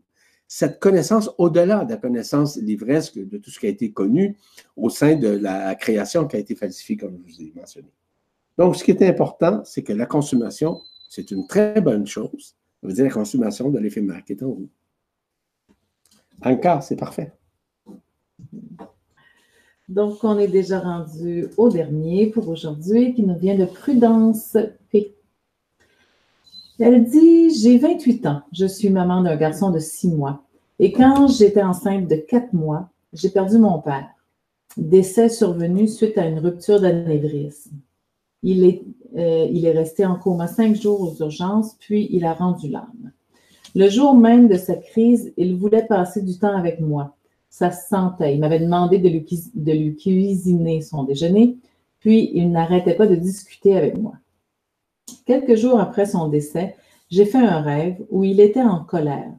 Cette 0.53 0.81
connaissance 0.81 1.31
au-delà 1.39 1.85
de 1.85 1.91
la 1.91 1.97
connaissance 1.97 2.57
livresque 2.57 3.17
de 3.17 3.39
tout 3.39 3.51
ce 3.51 3.61
qui 3.61 3.67
a 3.67 3.69
été 3.69 3.93
connu 3.93 4.37
au 4.77 4.91
sein 4.91 5.15
de 5.15 5.29
la 5.29 5.77
création 5.77 6.27
qui 6.27 6.35
a 6.35 6.41
été 6.41 6.57
falsifiée, 6.57 6.97
comme 6.97 7.23
je 7.25 7.37
vous 7.37 7.43
ai 7.43 7.53
mentionné. 7.55 7.87
Donc, 8.59 8.75
ce 8.75 8.83
qui 8.83 8.91
est 8.91 9.01
important, 9.09 9.63
c'est 9.65 9.85
que 9.85 9.93
la 9.93 10.07
consommation, 10.07 10.81
c'est 11.09 11.31
une 11.31 11.47
très 11.47 11.81
bonne 11.81 12.05
chose, 12.05 12.57
ça 12.81 12.89
veut 12.89 12.93
dire 12.93 13.05
la 13.05 13.13
consommation 13.13 13.71
de 13.71 13.79
l'éphémère 13.79 14.25
qui 14.25 14.33
est 14.33 14.43
en 14.43 14.49
vous. 14.49 14.69
Encore, 16.43 16.83
c'est 16.83 16.97
parfait. 16.97 17.33
Donc, 19.89 20.25
on 20.25 20.37
est 20.37 20.49
déjà 20.49 20.81
rendu 20.81 21.47
au 21.59 21.69
dernier 21.69 22.27
pour 22.27 22.49
aujourd'hui, 22.49 23.15
qui 23.15 23.23
nous 23.23 23.39
vient 23.39 23.57
de 23.57 23.67
Prudence 23.67 24.57
P. 24.91 25.15
Elle 26.81 27.05
dit 27.05 27.51
J'ai 27.51 27.77
28 27.77 28.27
ans, 28.27 28.41
je 28.53 28.65
suis 28.65 28.89
maman 28.89 29.23
d'un 29.23 29.37
garçon 29.37 29.71
de 29.71 29.79
6 29.79 30.09
mois. 30.09 30.43
Et 30.79 30.93
quand 30.93 31.29
j'étais 31.29 31.63
enceinte 31.63 32.09
de 32.09 32.17
4 32.17 32.55
mois, 32.55 32.89
j'ai 33.13 33.29
perdu 33.29 33.59
mon 33.59 33.81
père. 33.81 34.09
décès 34.79 35.29
survenu 35.29 35.89
suite 35.89 36.17
à 36.17 36.27
une 36.27 36.39
rupture 36.39 36.81
d'anévrisme. 36.81 37.73
Il 38.43 38.65
est, 38.65 38.83
euh, 39.17 39.47
il 39.51 39.67
est 39.67 39.73
resté 39.73 40.07
en 40.07 40.15
coma 40.15 40.47
cinq 40.47 40.75
jours 40.75 41.03
aux 41.03 41.23
urgences, 41.23 41.77
puis 41.81 42.09
il 42.13 42.25
a 42.25 42.33
rendu 42.33 42.69
l'âme. 42.71 43.13
Le 43.75 43.91
jour 43.91 44.15
même 44.15 44.49
de 44.49 44.57
cette 44.57 44.85
crise, 44.85 45.35
il 45.37 45.57
voulait 45.57 45.87
passer 45.87 46.23
du 46.23 46.39
temps 46.39 46.57
avec 46.57 46.81
moi. 46.81 47.15
Ça 47.51 47.71
se 47.73 47.89
sentait. 47.89 48.35
Il 48.35 48.41
m'avait 48.41 48.61
demandé 48.61 48.99
de 48.99 49.73
lui 49.73 49.97
cuisiner 49.97 50.81
son 50.81 51.05
déjeuner, 51.05 51.59
puis 51.99 52.31
il 52.33 52.51
n'arrêtait 52.51 52.95
pas 52.95 53.07
de 53.07 53.17
discuter 53.17 53.77
avec 53.77 53.99
moi. 53.99 54.15
Quelques 55.27 55.57
jours 55.57 55.81
après 55.81 56.07
son 56.07 56.29
décès, 56.29 56.77
j'ai 57.11 57.25
fait 57.25 57.39
un 57.39 57.61
rêve 57.61 57.97
où 58.11 58.25
il 58.25 58.41
était 58.41 58.63
en 58.63 58.85
colère 58.85 59.33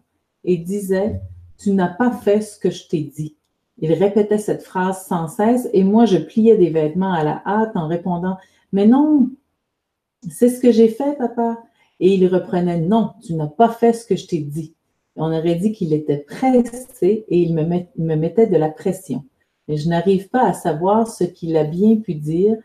et 0.43 0.57
disait 0.57 1.21
Tu 1.57 1.71
n'as 1.71 1.87
pas 1.87 2.11
fait 2.11 2.41
ce 2.41 2.59
que 2.59 2.69
je 2.69 2.87
t'ai 2.87 3.01
dit. 3.01 3.35
Il 3.77 3.93
répétait 3.93 4.37
cette 4.37 4.63
phrase 4.63 5.05
sans 5.05 5.27
cesse 5.27 5.69
et 5.73 5.83
moi 5.83 6.05
je 6.05 6.17
pliais 6.17 6.57
des 6.57 6.69
vêtements 6.69 7.13
à 7.13 7.23
la 7.23 7.41
hâte 7.45 7.75
en 7.75 7.87
répondant 7.87 8.37
Mais 8.73 8.85
non, 8.85 9.29
c'est 10.29 10.49
ce 10.49 10.59
que 10.59 10.71
j'ai 10.71 10.89
fait, 10.89 11.17
papa. 11.17 11.63
Et 11.99 12.13
il 12.13 12.27
reprenait 12.27 12.81
Non, 12.81 13.11
tu 13.23 13.33
n'as 13.33 13.47
pas 13.47 13.69
fait 13.69 13.93
ce 13.93 14.05
que 14.05 14.15
je 14.15 14.27
t'ai 14.27 14.39
dit. 14.39 14.75
On 15.15 15.33
aurait 15.33 15.55
dit 15.55 15.71
qu'il 15.71 15.93
était 15.93 16.17
pressé 16.17 17.25
et 17.27 17.37
il 17.37 17.53
me, 17.53 17.63
me 17.63 18.15
mettait 18.15 18.47
de 18.47 18.57
la 18.57 18.69
pression. 18.69 19.23
Mais 19.67 19.77
je 19.77 19.89
n'arrive 19.89 20.29
pas 20.29 20.47
à 20.47 20.53
savoir 20.53 21.07
ce 21.07 21.23
qu'il 21.23 21.55
a 21.57 21.63
bien 21.63 21.97
pu 21.97 22.15
dire 22.15 22.57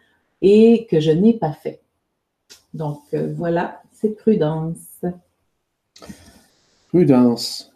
et 0.42 0.87
que 0.90 1.00
je 1.00 1.11
n'ai 1.11 1.35
pas 1.35 1.52
fait. 1.52 1.83
Donc 2.76 3.02
euh, 3.14 3.32
voilà, 3.34 3.80
c'est 3.92 4.14
prudence. 4.16 5.04
Prudence. 6.88 7.72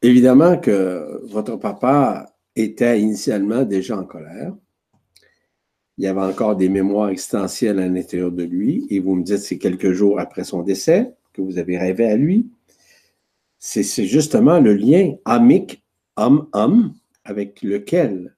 Évidemment 0.00 0.58
que 0.58 1.20
votre 1.24 1.56
papa 1.56 2.32
était 2.54 3.00
initialement 3.00 3.64
déjà 3.64 3.98
en 3.98 4.04
colère. 4.04 4.54
Il 5.98 6.04
y 6.04 6.06
avait 6.06 6.20
encore 6.20 6.56
des 6.56 6.68
mémoires 6.68 7.10
existentielles 7.10 7.78
à 7.78 7.88
l'intérieur 7.88 8.32
de 8.32 8.42
lui, 8.42 8.86
et 8.90 9.00
vous 9.00 9.14
me 9.14 9.22
dites 9.22 9.38
c'est 9.38 9.58
quelques 9.58 9.92
jours 9.92 10.20
après 10.20 10.44
son 10.44 10.62
décès 10.62 11.14
que 11.32 11.42
vous 11.42 11.58
avez 11.58 11.78
rêvé 11.78 12.06
à 12.06 12.16
lui. 12.16 12.48
C'est 13.58 14.04
justement 14.04 14.60
le 14.60 14.74
lien 14.74 15.14
amique, 15.24 15.82
homme-homme, 16.16 16.94
avec 17.24 17.62
lequel, 17.62 18.36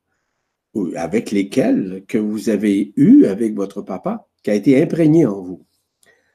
ou 0.75 0.93
avec 0.97 1.31
lesquels 1.31 2.05
que 2.07 2.19
vous 2.19 2.49
avez 2.49 2.93
eu 2.97 3.25
avec 3.25 3.55
votre 3.55 3.83
papa, 3.83 4.26
qui 4.47 4.51
a 4.53 4.55
été 4.55 4.81
imprégné 4.81 5.27
en 5.27 5.43
vous. 5.43 5.67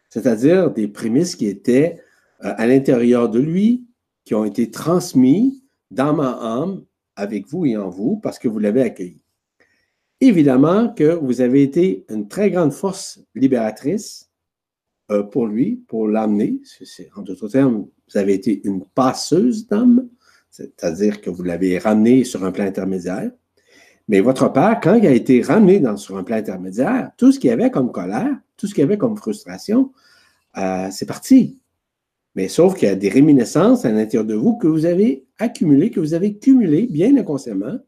C'est-à-dire 0.10 0.70
des 0.70 0.90
prémices 0.90 1.38
qui 1.38 1.48
étaient 1.48 2.04
euh, 2.44 2.54
à 2.58 2.68
l'intérieur 2.68 3.30
de 3.30 3.40
lui, 3.40 3.86
qui 4.26 4.36
ont 4.36 4.44
été 4.44 4.70
transmis 4.70 5.64
dans 5.92 6.14
ma 6.14 6.32
âme 6.32 6.84
avec 7.16 7.48
vous 7.48 7.66
et 7.66 7.78
en 7.78 7.90
vous 7.90 8.18
parce 8.18 8.38
que 8.38 8.50
vous 8.50 8.60
l'avez 8.60 8.82
accueilli. 8.82 9.24
Évidemment 10.20 10.90
que 10.94 11.14
vous 11.14 11.40
avez 11.40 11.64
été 11.64 12.06
une 12.10 12.28
très 12.28 12.52
grande 12.52 12.74
force 12.74 13.22
libératrice 13.34 14.30
euh, 15.10 15.24
pour 15.24 15.48
lui, 15.48 15.78
pour 15.88 16.10
l'amener. 16.10 16.60
En 17.16 17.22
d'autres 17.22 17.48
termes, 17.48 17.88
vous 18.10 18.18
avez 18.18 18.34
été 18.34 18.60
une 18.68 18.84
passeuse 18.94 19.68
d'âme, 19.68 20.10
c'est-à-dire 20.50 21.22
que 21.22 21.30
vous 21.30 21.44
l'avez 21.44 21.78
ramené 21.78 22.26
sur 22.26 22.44
un 22.44 22.52
plan 22.52 22.66
intermédiaire. 22.66 23.32
Mais 24.12 24.20
votre 24.20 24.52
père, 24.52 24.82
quand 24.84 24.96
il 24.96 25.08
a 25.08 25.12
été 25.12 25.42
ramené 25.42 25.82
sur 25.96 26.18
un 26.18 26.24
plan 26.26 26.36
intermédiaire, 26.36 27.12
tout 27.16 27.32
ce 27.32 27.40
qu'il 27.40 27.50
y 27.50 27.54
avait 27.54 27.72
comme 27.72 27.94
colère, 27.94 28.38
tout 28.58 28.68
ce 28.68 28.74
qu'il 28.74 28.82
y 28.82 28.84
avait 28.84 28.98
comme 28.98 29.16
frustration, 29.16 29.94
euh, 30.58 30.90
c'est 30.92 31.06
parti. 31.06 31.62
Mais 32.36 32.50
sauf 32.50 32.76
qu'il 32.76 32.90
y 32.90 32.92
a 32.92 32.96
des 32.96 33.08
réminiscences 33.08 33.86
à 33.86 33.90
l'intérieur 33.90 34.26
de 34.26 34.34
vous 34.34 34.58
que 34.58 34.68
vous 34.68 34.86
avez 34.86 35.26
accumulées, 35.40 35.92
que 35.92 36.02
vous 36.02 36.14
avez 36.14 36.38
cumulées 36.38 36.88
bien 36.88 37.16
inconsciemment 37.16 37.80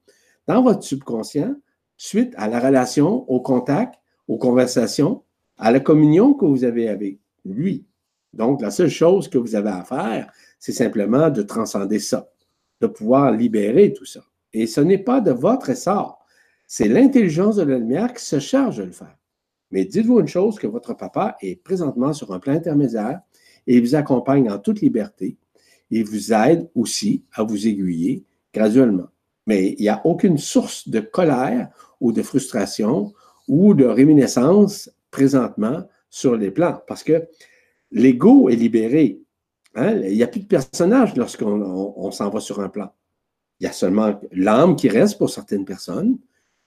dans 0.47 0.63
votre 0.63 0.83
subconscient 0.83 1.57
suite 1.97 2.33
à 2.37 2.47
la 2.47 2.61
relation, 2.61 3.29
au 3.29 3.41
contact, 3.41 3.95
aux 4.29 4.37
conversations, 4.37 5.23
à 5.57 5.71
la 5.73 5.81
communion 5.81 6.35
que 6.35 6.45
vous 6.45 6.63
avez 6.63 6.87
avec 6.87 7.19
lui. 7.43 7.85
Donc, 8.31 8.61
la 8.61 8.71
seule 8.71 8.89
chose 8.89 9.27
que 9.27 9.37
vous 9.37 9.55
avez 9.55 9.71
à 9.71 9.83
faire, 9.83 10.31
c'est 10.57 10.71
simplement 10.71 11.29
de 11.29 11.41
transcender 11.41 11.99
ça, 11.99 12.31
de 12.79 12.87
pouvoir 12.87 13.29
libérer 13.33 13.91
tout 13.91 14.05
ça. 14.05 14.21
Et 14.53 14.67
ce 14.67 14.81
n'est 14.81 14.99
pas 14.99 15.21
de 15.21 15.31
votre 15.31 15.69
essor, 15.69 16.23
c'est 16.67 16.87
l'intelligence 16.87 17.55
de 17.57 17.63
la 17.63 17.77
lumière 17.77 18.13
qui 18.13 18.23
se 18.23 18.39
charge 18.39 18.77
de 18.77 18.83
le 18.83 18.91
faire. 18.91 19.17
Mais 19.71 19.85
dites-vous 19.85 20.19
une 20.19 20.27
chose, 20.27 20.59
que 20.59 20.67
votre 20.67 20.93
papa 20.93 21.35
est 21.41 21.55
présentement 21.55 22.13
sur 22.13 22.31
un 22.33 22.39
plan 22.39 22.53
intermédiaire 22.53 23.21
et 23.65 23.77
il 23.77 23.81
vous 23.81 23.95
accompagne 23.95 24.49
en 24.49 24.59
toute 24.59 24.81
liberté. 24.81 25.37
Il 25.89 26.05
vous 26.05 26.33
aide 26.33 26.69
aussi 26.75 27.23
à 27.33 27.43
vous 27.43 27.67
aiguiller 27.67 28.23
graduellement. 28.53 29.07
Mais 29.47 29.75
il 29.77 29.81
n'y 29.81 29.89
a 29.89 30.01
aucune 30.05 30.37
source 30.37 30.87
de 30.87 30.99
colère 30.99 31.69
ou 31.99 32.11
de 32.11 32.21
frustration 32.21 33.13
ou 33.47 33.73
de 33.73 33.85
réminiscence 33.85 34.89
présentement 35.11 35.87
sur 36.09 36.35
les 36.35 36.51
plans 36.51 36.81
parce 36.87 37.03
que 37.03 37.27
l'ego 37.91 38.49
est 38.49 38.55
libéré. 38.55 39.21
Hein? 39.75 39.99
Il 40.03 40.15
n'y 40.15 40.23
a 40.23 40.27
plus 40.27 40.41
de 40.41 40.47
personnage 40.47 41.15
lorsqu'on 41.15 42.11
s'en 42.11 42.29
va 42.29 42.39
sur 42.39 42.59
un 42.59 42.69
plan. 42.69 42.91
Il 43.63 43.67
y 43.67 43.69
a 43.69 43.71
seulement 43.71 44.19
l'âme 44.33 44.75
qui 44.75 44.89
reste 44.89 45.17
pour 45.17 45.29
certaines 45.29 45.63
personnes, 45.63 46.17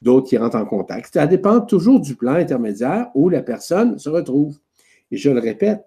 d'autres 0.01 0.31
qui 0.31 0.39
rentrent 0.39 0.57
en 0.57 0.65
contact. 0.65 1.13
Ça 1.13 1.27
dépend 1.27 1.61
toujours 1.61 2.01
du 2.01 2.17
plan 2.17 2.33
intermédiaire 2.33 3.11
où 3.15 3.29
la 3.29 3.43
personne 3.43 3.99
se 3.99 4.09
retrouve. 4.09 4.57
Et 5.11 5.19
je 5.19 5.29
le 5.29 5.39
répète, 5.39 5.85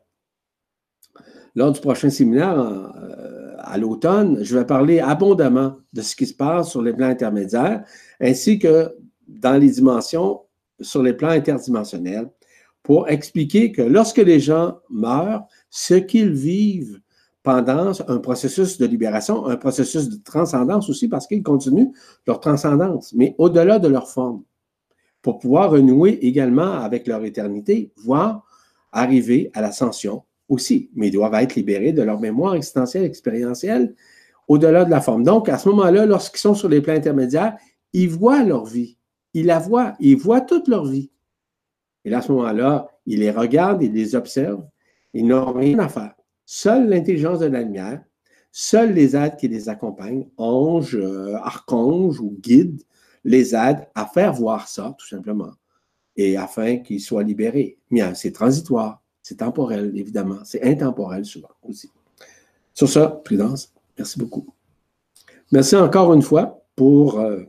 lors 1.55 1.71
du 1.71 1.79
prochain 1.81 2.11
séminaire 2.11 2.59
euh, 2.59 3.55
à 3.57 3.79
l'automne, 3.79 4.43
je 4.43 4.55
vais 4.55 4.65
parler 4.65 4.99
abondamment 4.99 5.77
de 5.93 6.03
ce 6.03 6.15
qui 6.15 6.27
se 6.27 6.35
passe 6.35 6.69
sur 6.69 6.83
les 6.83 6.93
plans 6.93 7.07
intermédiaires, 7.07 7.83
ainsi 8.21 8.59
que 8.59 8.95
dans 9.27 9.59
les 9.59 9.71
dimensions, 9.71 10.41
sur 10.79 11.01
les 11.01 11.13
plans 11.13 11.29
interdimensionnels, 11.29 12.29
pour 12.83 13.09
expliquer 13.09 13.71
que 13.71 13.81
lorsque 13.81 14.17
les 14.17 14.39
gens 14.39 14.77
meurent, 14.91 15.47
ce 15.71 15.95
qu'ils 15.95 16.33
vivent 16.33 16.99
pendant 17.43 17.91
un 18.08 18.17
processus 18.17 18.78
de 18.78 18.86
libération, 18.86 19.45
un 19.45 19.56
processus 19.56 20.10
de 20.10 20.17
transcendance 20.23 20.89
aussi, 20.89 21.08
parce 21.08 21.25
qu'ils 21.25 21.43
continuent 21.43 21.91
leur 22.28 22.39
transcendance, 22.39 23.13
mais 23.13 23.36
au-delà 23.38 23.80
de 23.80 23.88
leur 23.88 24.10
forme, 24.10 24.43
pour 25.21 25.39
pouvoir 25.39 25.71
renouer 25.71 26.19
également 26.21 26.73
avec 26.73 27.08
leur 27.08 27.23
éternité, 27.23 27.91
voire 27.97 28.45
arriver 28.91 29.52
à 29.54 29.62
l'ascension 29.62 30.23
aussi, 30.47 30.89
mais 30.95 31.08
ils 31.08 31.12
doivent 31.12 31.34
être 31.36 31.56
libérés 31.56 31.93
de 31.93 32.02
leur 32.02 32.19
mémoire 32.19 32.56
existentielle, 32.56 33.04
expérientielle, 33.04 33.95
au-delà 34.47 34.84
de 34.84 34.89
la 34.89 34.99
forme. 34.99 35.23
Donc, 35.23 35.47
à 35.47 35.58
ce 35.58 35.69
moment-là, 35.69 36.06
lorsqu'ils 36.06 36.39
sont 36.39 36.56
sur 36.56 36.69
les 36.69 36.82
plans 36.82 36.95
intermédiaires, 36.95 37.56
ils 37.93 38.10
voient 38.10 38.43
leur 38.43 38.65
vie. 38.65 38.97
Ils 39.34 39.45
la 39.45 39.60
voient. 39.60 39.93
Ils 39.99 40.17
voient 40.17 40.41
toute 40.41 40.67
leur 40.67 40.86
vie. 40.86 41.12
Et 42.04 42.10
là, 42.10 42.17
à 42.17 42.21
ce 42.21 42.32
moment-là, 42.32 42.88
ils 43.06 43.19
les 43.19 43.32
regardent, 43.32 43.84
ils 43.84 43.93
les 43.93 44.15
observent. 44.15 44.65
Ils 45.13 45.25
n'ont 45.25 45.54
rien 45.54 45.78
à 45.80 45.88
faire. 45.88 46.13
Seule 46.51 46.89
l'intelligence 46.89 47.38
de 47.38 47.45
la 47.45 47.62
lumière, 47.62 48.03
seuls 48.51 48.91
les 48.91 49.15
êtres 49.15 49.38
qui 49.38 49.47
les 49.47 49.69
accompagnent, 49.69 50.27
anges, 50.35 50.95
euh, 50.95 51.35
archanges 51.35 52.19
ou 52.19 52.35
guides, 52.41 52.81
les 53.23 53.53
aident 53.53 53.88
à 53.93 54.07
faire 54.07 54.33
voir 54.33 54.67
ça, 54.67 54.95
tout 54.97 55.05
simplement, 55.05 55.51
et 56.15 56.38
afin 56.38 56.77
qu'ils 56.77 57.01
soient 57.01 57.21
libérés. 57.21 57.77
Mais 57.91 58.01
c'est 58.15 58.31
transitoire. 58.31 59.03
C'est 59.21 59.35
temporel, 59.35 59.91
évidemment. 59.95 60.39
C'est 60.43 60.63
intemporel 60.63 61.23
souvent 61.23 61.51
aussi. 61.62 61.91
Sur 62.73 62.89
ça, 62.89 63.09
prudence, 63.23 63.71
merci 63.95 64.17
beaucoup. 64.17 64.51
Merci 65.51 65.75
encore 65.75 66.15
une 66.15 66.23
fois 66.23 66.65
pour 66.75 67.19
euh, 67.19 67.43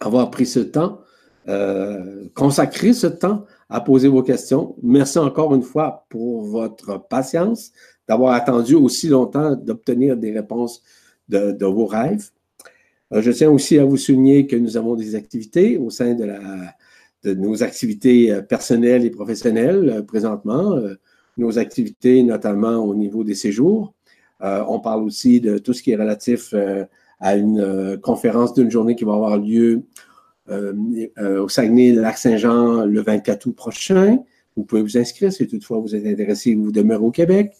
avoir 0.00 0.28
pris 0.32 0.46
ce 0.46 0.58
temps, 0.58 1.02
euh, 1.46 2.28
consacré 2.34 2.94
ce 2.94 3.06
temps 3.06 3.46
à 3.72 3.80
poser 3.80 4.08
vos 4.08 4.22
questions. 4.22 4.76
Merci 4.82 5.18
encore 5.18 5.54
une 5.54 5.62
fois 5.62 6.04
pour 6.10 6.42
votre 6.42 6.98
patience, 6.98 7.72
d'avoir 8.08 8.34
attendu 8.34 8.74
aussi 8.74 9.08
longtemps 9.08 9.54
d'obtenir 9.54 10.16
des 10.16 10.32
réponses 10.32 10.82
de, 11.28 11.66
vos 11.66 11.86
rêves. 11.86 12.30
Euh, 13.12 13.22
je 13.22 13.30
tiens 13.30 13.50
aussi 13.50 13.78
à 13.78 13.84
vous 13.84 13.96
souligner 13.96 14.46
que 14.46 14.56
nous 14.56 14.76
avons 14.76 14.96
des 14.96 15.14
activités 15.14 15.78
au 15.78 15.90
sein 15.90 16.14
de 16.14 17.34
nos 17.34 17.62
activités 17.62 18.32
euh, 18.32 18.42
personnelles 18.42 19.04
et 19.04 19.10
professionnelles 19.10 19.88
euh, 19.88 20.02
présentement, 20.02 20.78
nos 21.38 21.58
activités 21.58 22.22
notamment 22.22 22.76
au 22.76 22.94
niveau 22.94 23.24
des 23.24 23.34
séjours. 23.34 23.94
on 24.40 24.80
parle 24.80 25.02
aussi 25.02 25.40
de 25.40 25.56
tout 25.58 25.72
ce 25.72 25.82
qui 25.82 25.92
est 25.92 25.96
relatif 25.96 26.54
à 27.20 27.36
une 27.36 27.98
conférence 28.02 28.52
d'une 28.52 28.70
journée 28.70 28.96
qui 28.96 29.04
va 29.04 29.14
avoir 29.14 29.38
lieu 29.38 29.82
au 30.50 31.48
Saguenay-Lac-Saint-Jean 31.48 32.84
le 32.84 33.00
24 33.00 33.46
août 33.46 33.56
prochain. 33.56 34.18
Vous 34.56 34.64
pouvez 34.64 34.82
vous 34.82 34.98
inscrire 34.98 35.32
si 35.32 35.46
toutefois 35.46 35.78
vous 35.78 35.94
êtes 35.94 36.06
intéressé 36.06 36.50
et 36.50 36.54
vous 36.54 36.70
demeurez 36.70 37.02
au 37.02 37.10
Québec. 37.10 37.54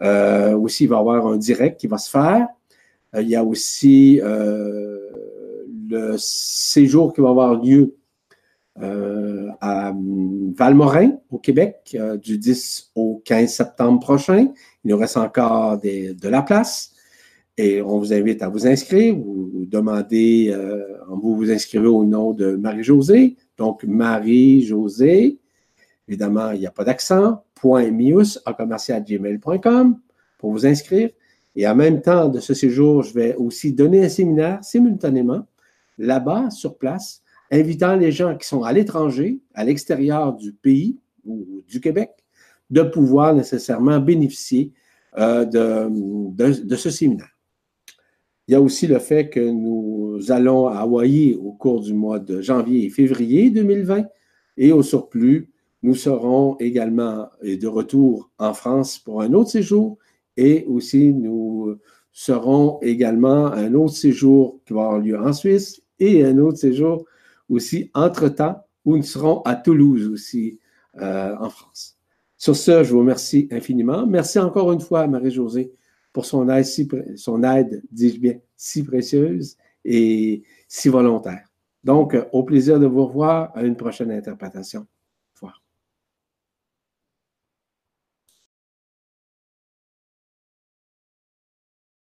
Aussi, 0.00 0.84
il 0.84 0.88
va 0.88 0.96
y 0.96 1.00
avoir 1.00 1.26
un 1.26 1.36
direct 1.36 1.80
qui 1.80 1.86
va 1.86 1.98
se 1.98 2.10
faire. 2.10 2.48
il 3.14 3.28
y 3.28 3.36
a 3.36 3.44
aussi 3.44 4.20
le 5.88 6.16
séjour 6.18 7.12
qui 7.12 7.20
va 7.20 7.30
avoir 7.30 7.54
lieu 7.62 7.96
euh, 8.82 9.48
à 9.62 9.94
Valmorin, 10.54 11.18
au 11.30 11.38
Québec, 11.38 11.96
euh, 11.98 12.18
du 12.18 12.36
10 12.36 12.92
au 12.94 13.22
15 13.24 13.50
septembre 13.50 14.00
prochain. 14.00 14.48
Il 14.84 14.90
nous 14.90 14.98
reste 14.98 15.16
encore 15.16 15.78
de 15.78 16.28
la 16.28 16.42
place. 16.42 16.92
Et 17.56 17.80
on 17.80 17.98
vous 17.98 18.12
invite 18.12 18.42
à 18.42 18.50
vous 18.50 18.66
inscrire. 18.66 19.16
Vous, 19.16 19.64
demandez, 19.66 20.50
euh, 20.50 20.84
vous 21.08 21.36
vous 21.36 21.50
inscrivez 21.50 21.86
au 21.86 22.04
nom 22.04 22.34
de 22.34 22.54
Marie-Josée. 22.54 23.36
Donc, 23.56 23.82
Marie-Josée, 23.84 25.38
évidemment, 26.06 26.50
il 26.50 26.60
n'y 26.60 26.66
a 26.66 26.70
pas 26.70 26.84
d'accent, 26.84 27.44
à 27.64 28.52
commercial.gmail.com 28.52 29.98
pour 30.38 30.52
vous 30.52 30.66
inscrire. 30.66 31.10
Et 31.54 31.66
en 31.66 31.74
même 31.74 32.02
temps 32.02 32.28
de 32.28 32.38
ce 32.38 32.54
séjour, 32.54 33.02
je 33.02 33.14
vais 33.14 33.34
aussi 33.36 33.72
donner 33.72 34.04
un 34.04 34.08
séminaire 34.08 34.62
simultanément 34.62 35.46
là-bas, 35.98 36.50
sur 36.50 36.76
place, 36.76 37.22
invitant 37.50 37.96
les 37.96 38.12
gens 38.12 38.36
qui 38.36 38.46
sont 38.46 38.62
à 38.62 38.72
l'étranger, 38.72 39.40
à 39.54 39.64
l'extérieur 39.64 40.34
du 40.34 40.52
pays 40.52 40.98
ou 41.24 41.62
du 41.66 41.80
Québec, 41.80 42.10
de 42.70 42.82
pouvoir 42.82 43.34
nécessairement 43.34 43.98
bénéficier 44.00 44.72
euh, 45.18 45.44
de, 45.46 46.76
ce 46.76 46.90
séminaire. 46.90 47.30
Il 48.48 48.52
y 48.52 48.54
a 48.54 48.60
aussi 48.60 48.86
le 48.86 48.98
fait 48.98 49.30
que 49.30 49.40
nous 49.40 50.20
allons 50.28 50.68
à 50.68 50.80
Hawaï 50.80 51.34
au 51.34 51.52
cours 51.52 51.80
du 51.80 51.94
mois 51.94 52.18
de 52.18 52.42
janvier 52.42 52.84
et 52.84 52.90
février 52.90 53.50
2020 53.50 54.04
et 54.58 54.72
au 54.72 54.82
surplus, 54.82 55.50
nous 55.86 55.94
serons 55.94 56.56
également 56.58 57.30
de 57.42 57.66
retour 57.68 58.28
en 58.38 58.52
France 58.52 58.98
pour 58.98 59.22
un 59.22 59.32
autre 59.34 59.50
séjour 59.50 59.98
et 60.36 60.64
aussi 60.66 61.14
nous 61.14 61.76
serons 62.10 62.80
également 62.82 63.46
un 63.52 63.72
autre 63.74 63.94
séjour 63.94 64.58
qui 64.66 64.72
va 64.72 64.86
avoir 64.86 64.98
lieu 64.98 65.16
en 65.16 65.32
Suisse 65.32 65.80
et 66.00 66.24
un 66.24 66.38
autre 66.38 66.58
séjour 66.58 67.04
aussi 67.48 67.88
entre-temps 67.94 68.56
où 68.84 68.96
nous 68.96 69.04
serons 69.04 69.42
à 69.42 69.54
Toulouse 69.54 70.08
aussi 70.08 70.58
euh, 71.00 71.36
en 71.38 71.50
France. 71.50 71.96
Sur 72.36 72.56
ce, 72.56 72.82
je 72.82 72.92
vous 72.92 72.98
remercie 72.98 73.46
infiniment. 73.52 74.08
Merci 74.08 74.40
encore 74.40 74.72
une 74.72 74.80
fois 74.80 75.02
à 75.02 75.06
Marie-Josée 75.06 75.72
pour 76.12 76.26
son 76.26 76.48
aide, 76.48 76.64
si, 76.64 76.88
son 77.14 77.44
aide, 77.44 77.80
dis-je 77.92 78.18
bien, 78.18 78.34
si 78.56 78.82
précieuse 78.82 79.56
et 79.84 80.42
si 80.66 80.88
volontaire. 80.88 81.46
Donc, 81.84 82.16
au 82.32 82.42
plaisir 82.42 82.80
de 82.80 82.86
vous 82.86 83.06
revoir 83.06 83.52
à 83.54 83.62
une 83.62 83.76
prochaine 83.76 84.10
interprétation. 84.10 84.84